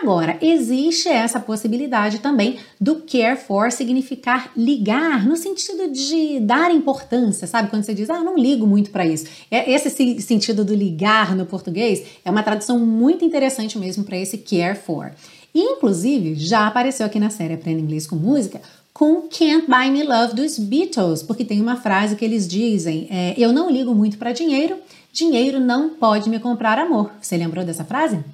Agora, 0.00 0.38
existe 0.40 1.08
essa 1.08 1.38
possibilidade 1.38 2.20
também 2.20 2.58
do 2.80 3.02
care 3.02 3.36
for 3.36 3.70
significar 3.70 4.50
ligar, 4.56 5.26
no 5.26 5.36
sentido 5.36 5.92
de 5.92 6.40
dar 6.40 6.70
importância, 6.70 7.46
sabe? 7.46 7.68
Quando 7.68 7.84
você 7.84 7.92
diz, 7.92 8.08
ah, 8.08 8.24
não 8.24 8.36
ligo 8.36 8.66
muito 8.66 8.90
para 8.90 9.04
isso. 9.04 9.26
É, 9.50 9.70
esse 9.70 9.90
sentido 10.22 10.64
do 10.64 10.74
ligar 10.74 11.36
no 11.36 11.44
português 11.44 12.04
é 12.24 12.30
uma 12.30 12.42
tradução 12.42 12.78
muito 12.78 13.22
interessante 13.22 13.78
mesmo 13.78 14.02
para 14.02 14.16
esse 14.16 14.38
care 14.38 14.76
for. 14.76 15.12
E, 15.54 15.60
inclusive, 15.60 16.36
já 16.36 16.66
apareceu 16.66 17.04
aqui 17.04 17.20
na 17.20 17.28
série 17.28 17.54
Aprenda 17.54 17.80
Inglês 17.80 18.06
com 18.06 18.16
Música 18.16 18.62
com 18.92 19.22
Can't 19.22 19.66
Buy 19.66 19.90
Me 19.90 20.04
Love 20.04 20.34
dos 20.34 20.58
Beatles, 20.58 21.22
porque 21.22 21.44
tem 21.44 21.60
uma 21.60 21.76
frase 21.76 22.14
que 22.14 22.24
eles 22.24 22.46
dizem: 22.46 23.08
é, 23.10 23.34
Eu 23.38 23.52
não 23.52 23.70
ligo 23.70 23.94
muito 23.94 24.18
para 24.18 24.32
dinheiro, 24.32 24.76
dinheiro 25.12 25.60
não 25.60 25.90
pode 25.90 26.30
me 26.30 26.40
comprar 26.40 26.78
amor. 26.78 27.12
Você 27.20 27.36
lembrou 27.36 27.64
dessa 27.64 27.84
frase? 27.84 28.24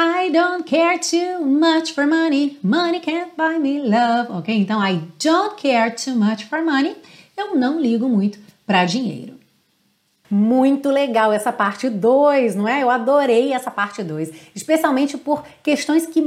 I 0.00 0.30
don't 0.30 0.62
care 0.62 1.00
too 1.00 1.44
much 1.44 1.92
for 1.92 2.06
money. 2.06 2.56
Money 2.62 3.00
can't 3.00 3.32
buy 3.36 3.58
me 3.58 3.80
love. 3.80 4.30
Ok? 4.30 4.56
Então, 4.56 4.80
I 4.80 5.02
don't 5.22 5.60
care 5.60 5.90
too 5.90 6.14
much 6.14 6.44
for 6.44 6.62
money. 6.62 6.96
Eu 7.36 7.56
não 7.56 7.80
ligo 7.80 8.08
muito 8.08 8.38
para 8.64 8.84
dinheiro. 8.84 9.34
Muito 10.30 10.90
legal 10.90 11.32
essa 11.32 11.50
parte 11.50 11.88
2, 11.88 12.54
não 12.54 12.68
é? 12.68 12.82
Eu 12.82 12.90
adorei 12.90 13.52
essa 13.52 13.70
parte 13.70 14.04
2, 14.04 14.30
especialmente 14.54 15.16
por 15.16 15.42
questões 15.62 16.06
que 16.06 16.20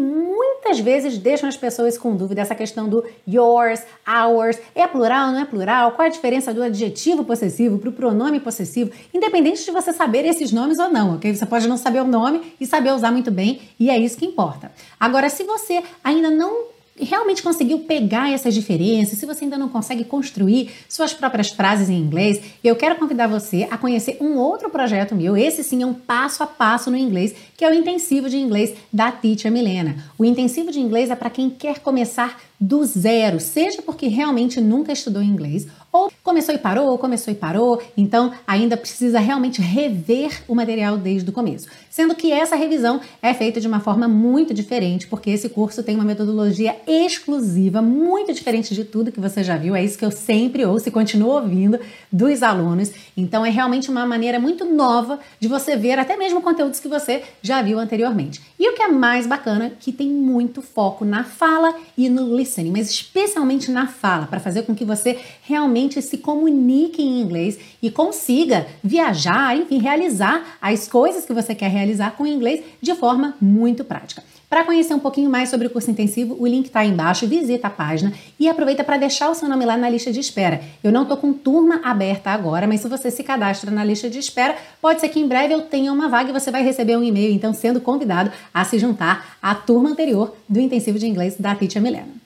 muitas 0.62 0.80
vezes 0.80 1.18
deixam 1.18 1.50
as 1.50 1.58
pessoas 1.58 1.98
com 1.98 2.16
dúvida, 2.16 2.42
essa 2.42 2.54
questão 2.54 2.88
do 2.88 3.04
yours, 3.28 3.82
ours, 4.30 4.60
é 4.76 4.88
plural, 4.88 5.32
não 5.32 5.42
é 5.42 5.46
plural? 5.46 5.94
Qual 5.94 6.06
a 6.06 6.10
diferença 6.10 6.54
do 6.54 6.62
adjetivo 6.62 7.24
possessivo 7.24 7.80
para 7.80 7.90
o 7.90 7.92
pronome 7.92 8.40
possessivo? 8.40 8.92
Independente 9.12 9.66
de 9.66 9.72
você 9.72 9.92
saber 9.92 10.24
esses 10.24 10.52
nomes 10.52 10.78
ou 10.78 10.90
não, 10.90 11.16
ok? 11.16 11.36
Você 11.36 11.46
pode 11.48 11.68
não 11.68 11.78
saber 11.78 12.02
o 12.02 12.08
nome 12.08 12.54
e 12.60 12.66
saber 12.68 12.94
usar 12.94 13.12
muito 13.12 13.32
bem, 13.32 13.62
e 13.80 13.90
é 13.90 13.98
isso 13.98 14.18
que 14.18 14.26
importa. 14.26 14.72
Agora, 15.00 15.30
se 15.30 15.44
você 15.44 15.82
ainda 16.04 16.30
não 16.30 16.71
realmente 17.00 17.42
conseguiu 17.42 17.80
pegar 17.80 18.32
essas 18.32 18.54
diferenças, 18.54 19.18
se 19.18 19.26
você 19.26 19.46
ainda 19.46 19.58
não 19.58 19.70
consegue 19.70 20.04
construir 20.04 20.72
suas 20.88 21.14
próprias 21.14 21.50
frases 21.50 21.90
em 21.90 21.98
inglês, 21.98 22.42
eu 22.64 22.76
quero 22.76 22.96
convidar 22.96 23.28
você 23.28 23.68
a 23.72 23.78
conhecer 23.78 24.18
um 24.22 24.38
outro 24.38 24.70
projeto 24.70 25.16
meu. 25.16 25.36
Esse 25.36 25.64
sim 25.64 25.82
é 25.82 25.86
um 25.86 25.94
passo 25.94 26.44
a 26.44 26.48
passo 26.48 26.92
no 26.92 26.98
inglês, 26.98 27.34
que 27.58 27.66
é 27.66 27.70
o 27.70 27.74
intensivo 27.74 28.30
de 28.30 28.38
inglês 28.38 28.74
da 28.92 29.12
Teacher 29.12 29.52
Milena. 29.52 29.96
O 30.18 30.26
intensivo 30.26 30.72
de 30.72 30.80
inglês 30.80 31.10
é 31.10 31.16
para 31.16 31.30
quem 31.30 31.50
quer 31.50 31.80
começar 31.80 32.40
do 32.60 32.86
zero, 32.86 33.40
seja 33.40 33.82
porque 33.82 34.08
realmente 34.08 34.62
nunca 34.62 34.92
estudou 34.92 35.24
inglês 35.24 35.68
ou 35.92 36.12
começou 36.24 36.56
e 36.56 36.58
parou, 36.58 36.98
começou 36.98 37.34
e 37.34 37.36
parou, 37.36 37.82
então 37.98 38.32
ainda 38.48 38.78
precisa 38.78 39.20
realmente 39.20 39.62
rever 39.62 40.44
o 40.48 40.56
material 40.56 40.98
desde 40.98 41.30
o 41.30 41.34
começo. 41.34 41.68
Sendo 41.90 42.16
que 42.16 42.32
essa 42.32 42.56
revisão 42.56 43.02
é 43.22 43.34
feita 43.34 43.60
de 43.60 43.68
uma 43.68 43.80
forma 43.80 44.08
muito 44.08 44.54
diferente, 44.54 45.08
porque 45.08 45.30
esse 45.30 45.50
curso 45.50 45.84
tem 45.84 45.96
uma 45.96 46.06
metodologia 46.06 46.76
exclusiva, 46.88 47.82
muito 47.82 48.34
diferente 48.34 48.74
de 48.74 48.86
tudo 48.86 49.12
que 49.12 49.20
você 49.20 49.44
já 49.44 49.58
viu. 49.58 49.76
É 49.76 49.84
isso 49.84 49.98
que 49.98 50.06
eu 50.06 50.12
sempre 50.12 50.66
ouço 50.66 50.88
e 50.88 50.92
continuo 50.92 51.32
ouvindo 51.32 51.80
dos 52.12 52.42
alunos. 52.42 52.92
Então 53.18 53.46
é 53.46 53.50
realmente 53.50 53.92
uma 53.92 54.06
maneira 54.06 54.40
muito 54.40 54.64
nova 54.64 55.20
de 55.40 55.48
você 55.48 55.76
ver 55.76 56.00
até 56.00 56.16
mesmo 56.16 56.42
conteúdos 56.42 56.80
que 56.80 56.88
você 56.88 57.24
já 57.42 57.62
viu 57.62 57.80
anteriormente. 57.80 58.42
E 58.58 58.70
o 58.70 58.74
que 58.74 58.84
é 58.84 58.88
mais 58.88 59.28
bacana, 59.28 59.72
que 59.80 59.92
tem 59.92 60.08
muito 60.08 60.62
foco 60.62 61.04
na 61.04 61.24
fala 61.24 61.76
e 61.98 62.08
no 62.08 62.36
listening, 62.36 62.72
mas 62.72 62.90
especialmente 62.90 63.70
na 63.72 63.88
fala, 63.88 64.28
para 64.28 64.40
fazer 64.40 64.64
com 64.64 64.74
que 64.74 64.86
você 64.86 65.20
realmente 65.44 65.81
realmente 65.82 66.02
se 66.02 66.18
comunique 66.18 67.02
em 67.02 67.22
inglês 67.22 67.58
e 67.82 67.90
consiga 67.90 68.68
viajar, 68.84 69.58
enfim, 69.58 69.80
realizar 69.80 70.58
as 70.62 70.88
coisas 70.88 71.26
que 71.26 71.34
você 71.34 71.56
quer 71.56 71.70
realizar 71.70 72.12
com 72.12 72.26
inglês 72.26 72.64
de 72.82 72.94
forma 72.94 73.36
muito 73.42 73.84
prática. 73.84 74.24
Para 74.50 74.66
conhecer 74.66 74.94
um 74.94 75.00
pouquinho 75.00 75.30
mais 75.30 75.48
sobre 75.48 75.68
o 75.68 75.70
curso 75.70 75.90
intensivo, 75.90 76.36
o 76.38 76.46
link 76.46 76.66
está 76.66 76.82
aí 76.82 76.90
embaixo, 76.90 77.26
visita 77.26 77.68
a 77.68 77.70
página 77.70 78.12
e 78.38 78.50
aproveita 78.50 78.84
para 78.84 78.98
deixar 78.98 79.30
o 79.30 79.34
seu 79.34 79.48
nome 79.48 79.64
lá 79.64 79.78
na 79.78 79.90
lista 79.90 80.12
de 80.12 80.20
espera. 80.20 80.62
Eu 80.84 80.92
não 80.92 81.04
estou 81.04 81.16
com 81.16 81.32
turma 81.32 81.80
aberta 81.86 82.32
agora, 82.32 82.68
mas 82.68 82.82
se 82.82 82.90
você 82.90 83.10
se 83.10 83.24
cadastra 83.24 83.72
na 83.72 83.84
lista 83.84 84.10
de 84.10 84.20
espera, 84.20 84.58
pode 84.82 85.00
ser 85.00 85.08
que 85.08 85.22
em 85.22 85.28
breve 85.28 85.54
eu 85.54 85.62
tenha 85.62 85.92
uma 85.92 86.10
vaga 86.10 86.32
e 86.32 86.34
você 86.34 86.52
vai 86.52 86.64
receber 86.64 86.98
um 86.98 87.04
e-mail, 87.04 87.34
então 87.34 87.54
sendo 87.54 87.80
convidado 87.80 88.30
a 88.54 88.66
se 88.66 88.78
juntar 88.78 89.38
à 89.42 89.56
turma 89.56 89.90
anterior 89.90 90.36
do 90.50 90.60
intensivo 90.60 91.00
de 91.00 91.08
inglês 91.08 91.38
da 91.40 91.56
Teacher 91.56 91.82
Milena. 91.82 92.21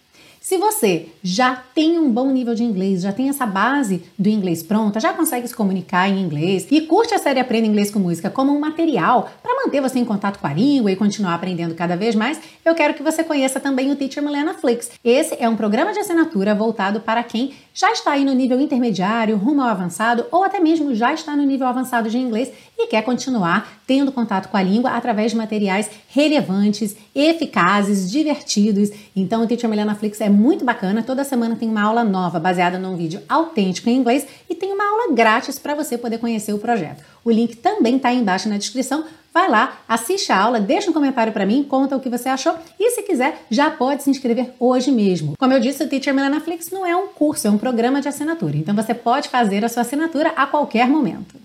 Se 0.46 0.60
você 0.60 1.08
já 1.24 1.56
tem 1.56 1.98
um 1.98 2.12
bom 2.12 2.30
nível 2.30 2.54
de 2.54 2.64
inglês, 2.64 3.02
já 3.02 3.12
tem 3.12 3.30
essa 3.30 3.48
base 3.48 4.04
do 4.16 4.30
inglês 4.30 4.62
pronta, 4.62 5.00
já 5.00 5.12
consegue 5.12 5.48
se 5.48 5.56
comunicar 5.56 6.08
em 6.08 6.22
inglês 6.22 6.68
e 6.70 6.82
curte 6.82 7.16
a 7.16 7.18
série 7.18 7.40
Aprenda 7.40 7.66
Inglês 7.66 7.90
com 7.90 7.98
Música 7.98 8.30
como 8.30 8.56
um 8.56 8.60
material 8.60 9.28
para 9.42 9.56
manter 9.56 9.82
você 9.82 9.98
em 9.98 10.06
contato 10.06 10.38
com 10.38 10.46
a 10.46 10.54
língua 10.54 10.92
e 10.92 10.96
continuar 10.96 11.34
aprendendo 11.34 11.74
cada 11.74 11.98
vez 11.98 12.14
mais, 12.14 12.40
eu 12.64 12.76
quero 12.76 12.94
que 12.94 13.02
você 13.02 13.24
conheça 13.24 13.60
também 13.60 13.92
o 13.92 13.96
Teacher 13.96 14.22
Milena 14.22 14.54
Flix. 14.54 14.92
Esse 15.04 15.36
é 15.40 15.50
um 15.50 15.56
programa 15.56 15.92
de 15.94 15.98
assinatura 15.98 16.54
voltado 16.54 17.00
para 17.00 17.24
quem 17.24 17.56
já 17.76 17.92
está 17.92 18.14
aí 18.14 18.24
no 18.24 18.32
nível 18.32 18.58
intermediário, 18.58 19.36
rumo 19.36 19.62
ao 19.62 19.68
avançado 19.68 20.26
ou 20.32 20.46
até 20.46 20.62
mesmo 20.62 20.96
já 20.96 21.14
está 21.14 21.36
no 21.36 21.44
nível 21.44 21.68
avançado 21.68 22.10
de 22.10 22.18
inglês 22.18 22.50
e 22.78 22.88
quer 22.88 23.02
continuar 23.02 23.82
tendo 23.86 24.14
contato 24.14 24.48
com 24.48 24.56
a 24.56 24.64
língua 24.64 24.92
através 24.92 25.34
de 25.34 25.38
materiais 25.38 25.90
relevantes, 26.08 26.96
eficazes, 27.14 28.10
divertidos. 28.10 28.92
Então 29.14 29.44
o 29.44 29.48
Teacher 29.48 29.70
Milena 29.70 29.94
Flix 29.94 30.22
é 30.22 30.30
muito 30.30 30.64
bacana. 30.64 31.04
Toda 31.04 31.26
semana 31.26 31.58
tem 31.58 31.68
uma 31.68 31.84
aula 31.84 32.06
nova 32.06 32.40
baseada 32.40 32.80
num 32.80 32.96
vídeo 32.96 33.22
autêntico 33.28 33.90
em 33.90 33.98
inglês 33.98 34.26
e 34.50 34.56
tem 34.56 34.72
uma 34.72 34.88
aula 34.88 35.14
grátis 35.14 35.60
para 35.60 35.76
você 35.76 35.98
poder 35.98 36.18
conhecer 36.18 36.54
o 36.54 36.60
projeto. 36.60 37.04
O 37.26 37.32
link 37.32 37.56
também 37.58 37.98
está 37.98 38.10
aí 38.10 38.20
embaixo 38.20 38.48
na 38.48 38.56
descrição. 38.56 39.04
Vai 39.34 39.50
lá, 39.50 39.80
assiste 39.88 40.32
a 40.32 40.40
aula, 40.40 40.62
deixa 40.62 40.90
um 40.90 40.94
comentário 40.94 41.34
para 41.34 41.46
mim, 41.46 41.64
conta 41.64 41.98
o 41.98 42.00
que 42.00 42.08
você 42.08 42.30
achou 42.30 42.56
e 42.80 42.92
se 42.92 43.02
quiser 43.02 43.42
já 43.50 43.70
pode 43.70 44.04
se 44.04 44.10
inscrever 44.10 44.54
hoje 44.60 44.92
mesmo. 44.92 45.34
Como 45.38 45.52
eu 45.52 45.60
disse, 45.60 45.84
o 45.84 45.90
Teacher 45.90 46.14
Milena 46.14 46.40
Flix 46.40 46.70
não 46.70 46.86
é 46.86 46.96
um 46.96 47.08
curso, 47.08 47.48
é 47.48 47.52
um 47.52 47.58
programa 47.58 48.00
de 48.00 48.08
assinatura. 48.08 48.56
Então 48.56 48.76
você 48.76 48.94
pode 48.94 49.28
fazer 49.28 49.66
a 49.66 49.70
sua 49.70 49.82
assinatura 49.82 50.30
a 50.38 50.46
qualquer 50.46 50.88
momento. 50.88 51.36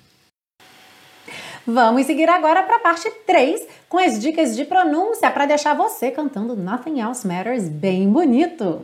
Vamos 1.67 2.07
seguir 2.07 2.29
agora 2.29 2.63
para 2.63 2.77
a 2.77 2.81
parte 2.81 3.11
3 3.27 3.67
com 3.89 3.99
as 3.99 4.21
dicas 4.21 4.55
de 4.55 4.65
pronúncia 4.65 5.31
para 5.31 5.47
deixar 5.47 5.75
você 5.75 6.11
cantando 6.11 6.55
Nothing 6.55 7.01
Else 7.01 7.27
Matters 7.27 7.69
bem 7.69 8.09
bonito. 8.09 8.83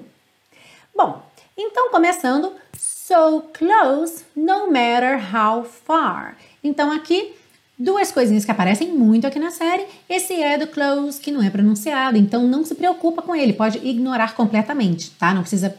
Bom, 0.96 1.22
então 1.56 1.90
começando 1.90 2.52
so 2.76 3.42
close 3.52 4.24
no 4.34 4.70
matter 4.70 5.16
how 5.32 5.62
far. 5.62 6.36
Então 6.66 6.90
aqui 6.90 7.32
duas 7.78 8.10
coisinhas 8.10 8.44
que 8.44 8.50
aparecem 8.50 8.92
muito 8.92 9.26
aqui 9.26 9.38
na 9.38 9.50
série. 9.50 9.86
Esse 10.08 10.34
é 10.34 10.58
do 10.58 10.66
close 10.66 11.20
que 11.20 11.30
não 11.30 11.42
é 11.42 11.50
pronunciado, 11.50 12.16
então 12.16 12.46
não 12.46 12.64
se 12.64 12.74
preocupa 12.74 13.22
com 13.22 13.34
ele, 13.34 13.52
pode 13.52 13.78
ignorar 13.78 14.34
completamente, 14.34 15.10
tá? 15.12 15.32
Não 15.34 15.42
precisa 15.42 15.74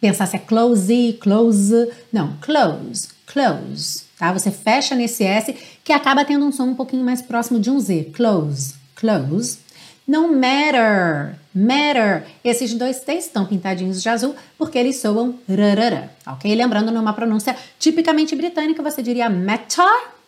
pensar 0.00 0.26
se 0.26 0.36
é 0.36 0.38
close, 0.38 1.18
close, 1.20 1.90
não, 2.12 2.36
close, 2.40 3.08
close 3.26 4.12
tá? 4.22 4.32
Você 4.32 4.52
fecha 4.52 4.94
nesse 4.94 5.24
S 5.24 5.52
que 5.82 5.92
acaba 5.92 6.24
tendo 6.24 6.44
um 6.44 6.52
som 6.52 6.66
um 6.66 6.74
pouquinho 6.74 7.04
mais 7.04 7.20
próximo 7.20 7.58
de 7.58 7.70
um 7.70 7.80
Z. 7.80 8.10
Close, 8.14 8.74
close. 8.94 9.58
No 10.06 10.28
matter, 10.28 11.36
matter. 11.54 12.24
Esses 12.44 12.74
dois 12.74 13.00
T 13.00 13.14
estão 13.14 13.46
pintadinhos 13.46 14.02
de 14.02 14.08
azul 14.08 14.34
porque 14.58 14.78
eles 14.78 14.96
soam 14.96 15.38
rarara, 15.48 16.10
ok? 16.26 16.54
Lembrando, 16.54 16.90
numa 16.90 17.12
pronúncia 17.12 17.56
tipicamente 17.78 18.34
britânica, 18.34 18.82
você 18.82 19.02
diria 19.02 19.30
matter, 19.30 19.84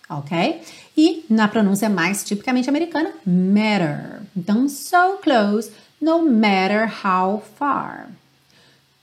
ok? 0.09 0.63
E 0.97 1.25
na 1.29 1.49
pronúncia 1.49 1.89
mais 1.89 2.23
tipicamente 2.25 2.69
americana, 2.69 3.13
matter. 3.27 4.23
Então, 4.37 4.69
so 4.69 5.19
close, 5.23 5.71
no 6.01 6.23
matter 6.23 6.89
how 7.05 7.43
far. 7.59 8.09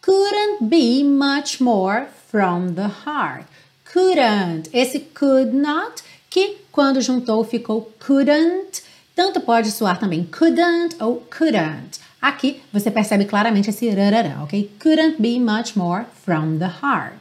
Couldn't 0.01 0.63
be 0.63 1.03
much 1.03 1.61
more 1.61 2.07
from 2.31 2.73
the 2.73 2.89
heart 3.05 3.45
couldn't. 3.91 4.69
Esse 4.73 4.99
could 5.13 5.53
not, 5.53 6.01
que 6.29 6.57
quando 6.71 7.01
juntou 7.01 7.43
ficou 7.43 7.91
couldn't, 7.99 8.81
tanto 9.15 9.41
pode 9.41 9.71
soar 9.71 9.99
também 9.99 10.23
couldn't 10.23 10.95
ou 10.99 11.23
couldn't. 11.29 11.99
Aqui 12.21 12.61
você 12.71 12.91
percebe 12.91 13.25
claramente 13.25 13.69
esse 13.69 13.89
rarará, 13.89 14.43
ok? 14.43 14.69
Couldn't 14.79 15.21
be 15.21 15.39
much 15.39 15.75
more 15.75 16.05
from 16.23 16.59
the 16.59 16.69
heart. 16.81 17.17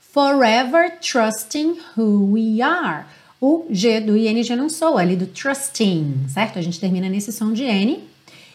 Forever 0.00 0.90
trusting 1.00 1.78
who 1.96 2.32
we 2.32 2.60
are. 2.60 3.04
O 3.40 3.64
G 3.70 4.00
do 4.00 4.16
ING 4.16 4.44
não 4.56 4.68
soa 4.68 5.00
ali 5.00 5.16
do 5.16 5.26
trusting, 5.26 6.26
certo? 6.28 6.58
A 6.58 6.62
gente 6.62 6.78
termina 6.78 7.08
nesse 7.08 7.32
som 7.32 7.52
de 7.52 7.64
N. 7.64 8.02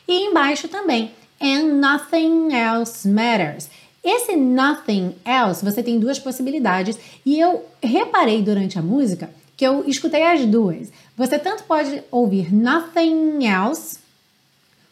E 0.08 0.26
embaixo 0.28 0.68
também. 0.68 1.12
And 1.42 1.80
nothing 1.80 2.54
else 2.54 3.08
matters. 3.08 3.70
Esse 4.04 4.36
nothing 4.36 5.16
else, 5.26 5.64
você 5.64 5.84
tem 5.84 6.00
duas 6.00 6.18
possibilidades 6.20 6.98
e 7.26 7.40
eu 7.40 7.66
reparei 7.84 8.42
durante 8.42 8.80
a 8.80 8.82
música 8.82 9.30
que 9.58 9.66
eu 9.66 9.84
escutei 9.88 10.24
as 10.24 10.46
duas. 10.46 10.92
Você 11.18 11.38
tanto 11.38 11.64
pode 11.64 12.04
ouvir 12.12 12.54
nothing 12.54 13.46
else 13.46 13.98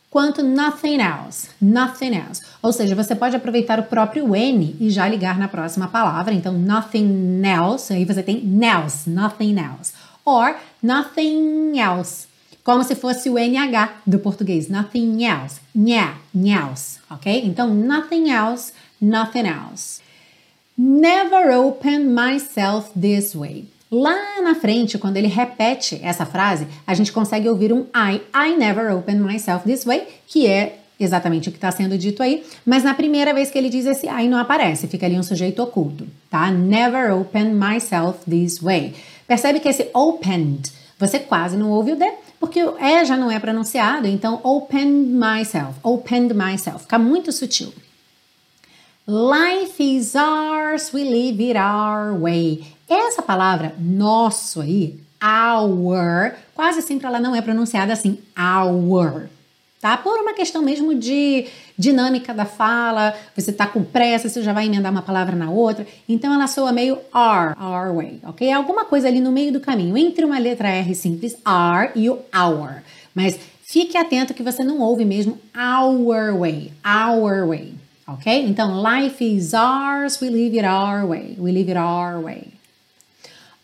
quanto 0.10 0.42
nothing 0.42 1.00
else, 1.02 1.50
nothing 1.62 2.16
else. 2.16 2.42
Ou 2.62 2.74
seja, 2.74 2.96
você 2.96 3.16
pode 3.16 3.36
aproveitar 3.36 3.80
o 3.80 3.84
próprio 3.84 4.36
N 4.36 4.76
e 4.80 4.90
já 4.90 5.08
ligar 5.08 5.38
na 5.38 5.48
próxima 5.48 5.88
palavra. 5.88 6.34
Então, 6.34 6.54
nothing 6.54 7.42
else, 7.46 7.94
aí 7.94 8.04
você 8.04 8.24
tem 8.24 8.42
else, 8.64 9.10
nothing 9.10 9.58
else. 9.60 9.94
Or 10.26 10.56
nothing 10.82 11.80
else, 11.80 12.28
como 12.64 12.84
se 12.84 12.96
fosse 12.96 13.30
o 13.30 13.38
NH 13.38 13.92
do 14.08 14.18
português, 14.18 14.68
nothing 14.68 15.24
else, 15.24 15.60
nha, 15.76 16.16
nhels, 16.34 17.00
ok? 17.10 17.46
Então, 17.46 17.72
nothing 17.72 18.32
else 18.32 18.74
nothing 19.02 19.46
else. 19.46 20.02
Never 20.78 21.52
open 21.52 22.14
myself 22.14 22.92
this 22.96 23.36
way. 23.36 23.68
Lá 23.98 24.42
na 24.42 24.56
frente, 24.56 24.98
quando 24.98 25.16
ele 25.16 25.28
repete 25.28 26.02
essa 26.04 26.26
frase, 26.26 26.68
a 26.86 26.94
gente 26.94 27.14
consegue 27.14 27.48
ouvir 27.48 27.72
um 27.72 27.86
I. 27.96 28.22
I 28.36 28.58
never 28.58 28.94
open 28.94 29.22
myself 29.22 29.64
this 29.64 29.86
way, 29.86 30.06
que 30.28 30.46
é 30.46 30.80
exatamente 31.00 31.48
o 31.48 31.52
que 31.52 31.58
está 31.58 31.72
sendo 31.72 31.98
dito 31.98 32.22
aí, 32.22 32.44
mas 32.66 32.84
na 32.84 32.94
primeira 32.94 33.34
vez 33.34 33.50
que 33.50 33.58
ele 33.58 33.70
diz 33.70 33.86
esse 33.86 34.06
I 34.06 34.28
não 34.28 34.38
aparece, 34.38 34.88
fica 34.88 35.06
ali 35.06 35.18
um 35.18 35.24
sujeito 35.24 35.64
oculto, 35.64 36.06
tá? 36.30 36.52
Never 36.52 37.14
open 37.14 37.54
myself 37.54 38.20
this 38.30 38.62
way. 38.62 38.94
Percebe 39.26 39.62
que 39.62 39.70
esse 39.70 39.90
opened, 39.94 40.74
você 41.00 41.18
quase 41.18 41.56
não 41.56 41.70
ouve 41.70 41.94
o 41.94 41.96
D, 41.96 42.06
porque 42.38 42.62
o 42.62 42.76
E 42.78 43.06
já 43.06 43.16
não 43.16 43.32
é 43.32 43.40
pronunciado, 43.40 44.08
então 44.08 44.42
opened 44.44 45.10
myself, 45.10 45.80
opened 45.82 46.34
myself, 46.34 46.80
fica 46.82 47.00
muito 47.00 47.32
sutil. 47.32 47.74
Life 49.08 49.82
is 49.82 50.16
ours, 50.16 50.92
we 50.94 51.04
live 51.04 51.42
it 51.42 51.58
our 51.58 52.14
way. 52.20 52.75
Essa 52.88 53.22
palavra 53.22 53.74
nosso 53.80 54.62
aí, 54.62 55.00
our, 55.24 56.34
quase 56.54 56.84
sempre 56.84 57.08
ela 57.08 57.20
não 57.20 57.36
é 57.36 57.42
pronunciada 57.42 57.92
assim, 57.92 58.20
our, 58.38 59.28
tá? 59.82 59.98
Por 59.98 60.20
uma 60.20 60.34
questão 60.34 60.62
mesmo 60.62 60.94
de 60.94 61.48
dinâmica 61.78 62.32
da 62.32 62.46
fala, 62.46 63.16
você 63.36 63.52
tá 63.52 63.66
com 63.66 63.84
pressa, 63.84 64.30
você 64.30 64.44
já 64.44 64.54
vai 64.54 64.68
emendar 64.68 64.92
uma 64.92 65.02
palavra 65.02 65.36
na 65.36 65.50
outra, 65.50 65.86
então 66.08 66.32
ela 66.32 66.46
soa 66.46 66.72
meio 66.72 67.00
our, 67.12 67.58
our 67.60 67.96
way, 67.96 68.20
ok? 68.24 68.52
Alguma 68.52 68.86
coisa 68.86 69.08
ali 69.08 69.20
no 69.20 69.32
meio 69.32 69.52
do 69.52 69.60
caminho, 69.60 69.98
entre 69.98 70.24
uma 70.24 70.38
letra 70.38 70.68
R 70.70 70.94
simples, 70.94 71.36
are, 71.44 71.92
e 71.96 72.08
o 72.08 72.20
our. 72.36 72.84
Mas 73.16 73.40
fique 73.64 73.98
atento 73.98 74.34
que 74.34 74.44
você 74.44 74.64
não 74.64 74.80
ouve 74.80 75.04
mesmo 75.06 75.40
our 75.58 76.38
way, 76.38 76.72
our 76.86 77.48
way, 77.48 77.74
ok? 78.08 78.46
Então, 78.46 78.80
life 78.80 79.24
is 79.24 79.54
ours, 79.54 80.22
we 80.22 80.30
live 80.30 80.56
it 80.56 80.68
our 80.68 81.04
way, 81.08 81.36
we 81.40 81.52
live 81.52 81.72
it 81.72 81.80
our 81.80 82.20
way. 82.24 82.55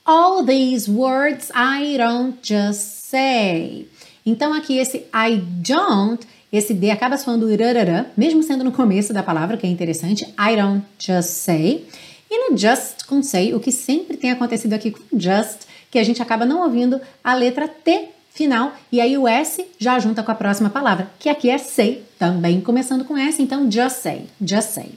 All 0.05 0.43
these 0.43 0.89
words 0.89 1.51
I 1.53 1.97
don't 1.97 2.37
just 2.41 3.09
say. 3.09 3.87
Então, 4.25 4.53
aqui 4.53 4.77
esse 4.77 5.05
I 5.13 5.37
don't, 5.37 6.25
esse 6.51 6.73
D 6.73 6.89
acaba 6.89 7.17
soando 7.17 7.51
irararã, 7.51 8.05
mesmo 8.17 8.41
sendo 8.41 8.63
no 8.63 8.71
começo 8.71 9.13
da 9.13 9.21
palavra, 9.21 9.57
que 9.57 9.65
é 9.65 9.69
interessante. 9.69 10.25
I 10.39 10.55
don't 10.55 10.83
just 10.99 11.29
say. 11.29 11.85
E 12.29 12.49
no 12.49 12.57
just 12.57 13.05
com 13.05 13.21
say, 13.21 13.53
o 13.53 13.59
que 13.59 13.71
sempre 13.71 14.17
tem 14.17 14.31
acontecido 14.31 14.73
aqui 14.73 14.91
com 14.91 15.19
just, 15.19 15.61
que 15.91 15.99
a 15.99 16.03
gente 16.03 16.21
acaba 16.21 16.45
não 16.45 16.63
ouvindo 16.63 16.99
a 17.23 17.33
letra 17.33 17.67
T 17.67 18.09
final, 18.33 18.73
e 18.91 19.01
aí 19.01 19.17
o 19.17 19.27
S 19.27 19.65
já 19.77 19.99
junta 19.99 20.23
com 20.23 20.31
a 20.31 20.35
próxima 20.35 20.69
palavra, 20.69 21.11
que 21.19 21.29
aqui 21.29 21.49
é 21.49 21.57
say, 21.57 22.03
também 22.17 22.61
começando 22.61 23.03
com 23.03 23.17
S, 23.17 23.41
então 23.41 23.69
just 23.69 23.97
say, 23.97 24.27
just 24.41 24.69
say. 24.69 24.91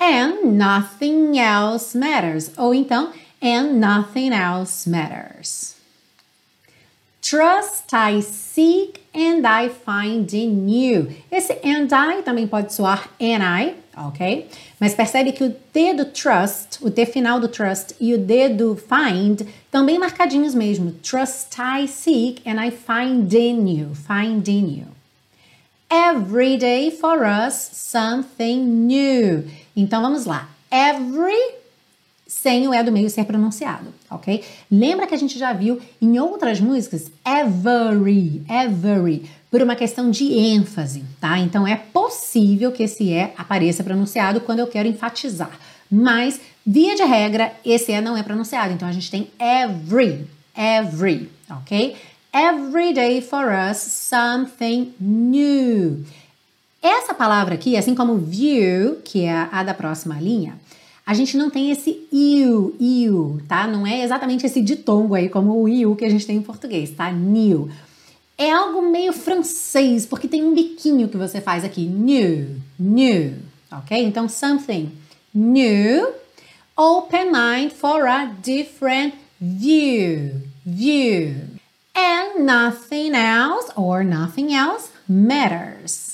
And 0.00 0.56
nothing 0.56 1.38
else 1.38 1.94
matters. 1.94 2.50
Ou 2.56 2.72
então, 2.72 3.12
and 3.42 3.80
nothing 3.80 4.32
else 4.32 4.86
matters. 4.88 5.78
Trust 7.20 7.92
I 7.92 8.20
seek 8.20 9.02
and 9.12 9.46
I 9.46 9.68
find 9.68 10.32
in 10.32 10.68
you. 10.68 11.12
Esse 11.30 11.58
and 11.62 11.92
I 11.92 12.22
também 12.22 12.46
pode 12.48 12.72
soar 12.72 13.06
and 13.20 13.42
I, 13.42 13.74
ok? 13.94 14.46
Mas 14.80 14.94
percebe 14.94 15.32
que 15.32 15.44
o 15.44 15.50
T 15.50 15.92
do 15.92 16.06
trust, 16.06 16.78
o 16.80 16.90
T 16.90 17.04
final 17.04 17.38
do 17.38 17.48
trust 17.48 17.94
e 18.00 18.14
o 18.14 18.18
D 18.18 18.48
do 18.48 18.76
find 18.76 19.46
também 19.70 19.98
marcadinhos 19.98 20.54
mesmo. 20.54 20.92
Trust 21.02 21.58
I 21.60 21.86
seek 21.86 22.40
and 22.46 22.58
I 22.64 22.70
find 22.70 23.30
in 23.34 23.66
you. 23.68 23.94
Find 23.94 24.48
in 24.48 24.78
you. 24.78 24.86
Every 25.90 26.56
day 26.56 26.90
for 26.90 27.24
us 27.24 27.70
something 27.72 28.86
new. 28.86 29.44
Então 29.80 30.02
vamos 30.02 30.26
lá. 30.26 30.48
Every 30.70 31.58
sem 32.26 32.68
o 32.68 32.74
E 32.74 32.82
do 32.82 32.92
meio 32.92 33.08
ser 33.08 33.24
pronunciado, 33.24 33.94
ok? 34.10 34.44
Lembra 34.70 35.06
que 35.06 35.14
a 35.14 35.18
gente 35.18 35.38
já 35.38 35.52
viu 35.52 35.80
em 36.02 36.18
outras 36.18 36.60
músicas 36.60 37.10
every, 37.24 38.42
every, 38.50 39.24
por 39.50 39.62
uma 39.62 39.74
questão 39.74 40.10
de 40.10 40.36
ênfase, 40.36 41.04
tá? 41.18 41.38
Então 41.38 41.66
é 41.66 41.76
possível 41.76 42.70
que 42.70 42.82
esse 42.82 43.04
E 43.04 43.32
apareça 43.36 43.82
pronunciado 43.82 44.42
quando 44.42 44.58
eu 44.58 44.66
quero 44.66 44.88
enfatizar, 44.88 45.58
mas 45.90 46.38
via 46.66 46.94
de 46.94 47.04
regra 47.04 47.52
esse 47.64 47.92
E 47.92 48.00
não 48.00 48.16
é 48.16 48.22
pronunciado, 48.22 48.74
então 48.74 48.86
a 48.86 48.92
gente 48.92 49.10
tem 49.10 49.30
every, 49.38 50.26
every, 50.54 51.30
ok? 51.48 51.96
Every 52.34 52.92
day 52.92 53.22
for 53.22 53.46
us 53.70 53.78
something 53.78 54.92
new. 55.00 56.04
Essa 56.88 57.12
palavra 57.12 57.54
aqui, 57.54 57.76
assim 57.76 57.94
como 57.94 58.16
view, 58.16 58.96
que 59.04 59.24
é 59.24 59.46
a 59.52 59.62
da 59.62 59.74
próxima 59.74 60.14
linha, 60.18 60.58
a 61.04 61.12
gente 61.12 61.36
não 61.36 61.50
tem 61.50 61.70
esse 61.70 62.08
iu, 62.10 62.74
iu, 62.80 63.42
tá? 63.46 63.66
Não 63.66 63.86
é 63.86 64.02
exatamente 64.02 64.46
esse 64.46 64.62
ditongo 64.62 65.14
aí, 65.14 65.28
como 65.28 65.60
o 65.60 65.68
iu 65.68 65.94
que 65.94 66.04
a 66.06 66.08
gente 66.08 66.26
tem 66.26 66.38
em 66.38 66.42
português, 66.42 66.90
tá? 66.92 67.10
New. 67.10 67.70
É 68.38 68.50
algo 68.50 68.80
meio 68.90 69.12
francês, 69.12 70.06
porque 70.06 70.26
tem 70.26 70.42
um 70.42 70.54
biquinho 70.54 71.08
que 71.08 71.18
você 71.18 71.42
faz 71.42 71.62
aqui. 71.62 71.82
New, 71.82 72.58
new, 72.78 73.34
ok? 73.70 74.02
Então, 74.02 74.26
something 74.26 74.90
new. 75.34 76.08
Open 76.74 77.30
mind 77.30 77.70
for 77.70 78.06
a 78.06 78.24
different 78.42 79.14
view, 79.38 80.40
view. 80.64 81.34
And 81.94 82.46
nothing 82.46 83.14
else 83.14 83.70
or 83.76 84.02
nothing 84.02 84.54
else 84.54 84.88
matters. 85.06 86.07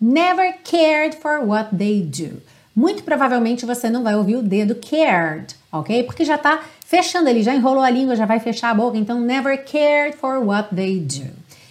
Never 0.00 0.54
cared 0.64 1.16
for 1.16 1.40
what 1.40 1.76
they 1.76 2.02
do 2.02 2.40
muito 2.78 3.02
provavelmente 3.02 3.66
você 3.66 3.90
não 3.90 4.04
vai 4.04 4.14
ouvir 4.14 4.36
o 4.36 4.42
dedo 4.42 4.76
cared, 4.76 5.56
ok? 5.72 6.04
Porque 6.04 6.24
já 6.24 6.38
tá 6.38 6.62
fechando 6.86 7.28
ele, 7.28 7.42
já 7.42 7.52
enrolou 7.52 7.82
a 7.82 7.90
língua, 7.90 8.14
já 8.14 8.24
vai 8.24 8.38
fechar 8.38 8.70
a 8.70 8.74
boca, 8.74 8.96
então 8.96 9.20
never 9.20 9.64
cared 9.64 10.16
for 10.16 10.38
what 10.38 10.72
they 10.72 11.00
do. 11.00 11.28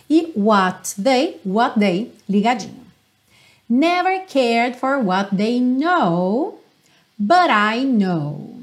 E 0.09 0.33
what 0.35 1.01
they, 1.01 1.39
what 1.45 1.79
they, 1.79 2.11
ligadinho. 2.29 2.85
Never 3.69 4.25
cared 4.27 4.75
for 4.77 4.99
what 5.01 5.33
they 5.33 5.61
know, 5.61 6.59
but 7.17 7.49
I 7.49 7.85
know. 7.85 8.57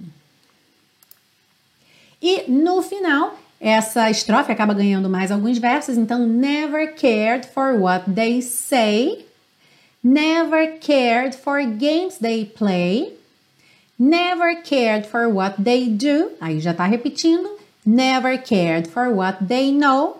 E 2.20 2.44
no 2.46 2.82
final, 2.82 3.38
essa 3.58 4.10
estrofe 4.10 4.52
acaba 4.52 4.74
ganhando 4.74 5.08
mais 5.08 5.32
alguns 5.32 5.56
versos, 5.56 5.96
então 5.96 6.26
never 6.26 6.92
cared 6.92 7.46
for 7.46 7.72
what 7.80 8.04
they 8.10 8.42
say, 8.42 9.23
never 10.04 10.76
cared 10.78 11.34
for 11.34 11.64
games 11.64 12.18
they 12.18 12.44
play, 12.44 13.14
never 13.98 14.54
cared 14.62 15.06
for 15.06 15.28
what 15.28 15.56
they 15.64 15.88
do, 15.88 16.30
aí 16.40 16.60
já 16.60 16.74
tá 16.74 16.84
repetindo, 16.84 17.48
never 17.86 18.36
cared 18.36 18.86
for 18.86 19.08
what 19.08 19.38
they 19.48 19.72
know, 19.72 20.18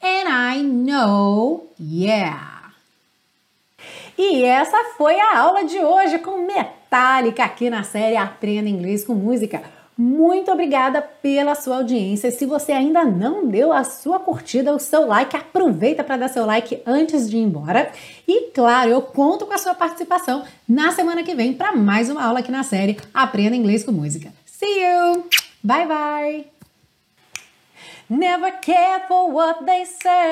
and 0.00 0.28
I 0.28 0.62
know, 0.62 1.66
yeah. 1.78 2.72
E 4.16 4.44
essa 4.44 4.76
foi 4.96 5.18
a 5.18 5.38
aula 5.38 5.64
de 5.64 5.78
hoje 5.78 6.18
com 6.18 6.46
Metallica 6.46 7.44
aqui 7.44 7.70
na 7.70 7.82
série 7.82 8.16
Aprenda 8.16 8.68
Inglês 8.68 9.04
com 9.04 9.14
Música. 9.14 9.77
Muito 10.00 10.52
obrigada 10.52 11.02
pela 11.02 11.56
sua 11.56 11.78
audiência. 11.78 12.30
Se 12.30 12.46
você 12.46 12.70
ainda 12.70 13.04
não 13.04 13.48
deu 13.48 13.72
a 13.72 13.82
sua 13.82 14.20
curtida, 14.20 14.72
o 14.72 14.78
seu 14.78 15.04
like, 15.04 15.34
aproveita 15.34 16.04
para 16.04 16.18
dar 16.18 16.28
seu 16.28 16.46
like 16.46 16.80
antes 16.86 17.28
de 17.28 17.36
ir 17.36 17.40
embora. 17.40 17.90
E 18.26 18.52
claro, 18.52 18.90
eu 18.90 19.02
conto 19.02 19.44
com 19.44 19.54
a 19.54 19.58
sua 19.58 19.74
participação 19.74 20.44
na 20.68 20.92
semana 20.92 21.24
que 21.24 21.34
vem 21.34 21.52
para 21.52 21.74
mais 21.74 22.08
uma 22.08 22.22
aula 22.22 22.38
aqui 22.38 22.52
na 22.52 22.62
série 22.62 22.96
Aprenda 23.12 23.56
Inglês 23.56 23.82
com 23.82 23.90
Música. 23.90 24.32
See 24.46 24.84
you! 24.84 25.24
Bye 25.64 25.88
bye! 25.88 26.46
Never 28.08 28.52
care 28.60 29.00
for 29.08 29.32
what 29.32 29.64
they 29.64 29.84
say. 29.84 30.30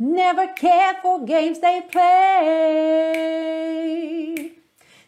Never 0.00 0.48
care 0.48 0.96
for 1.00 1.20
games 1.24 1.60
they 1.60 1.82
play. 1.82 2.02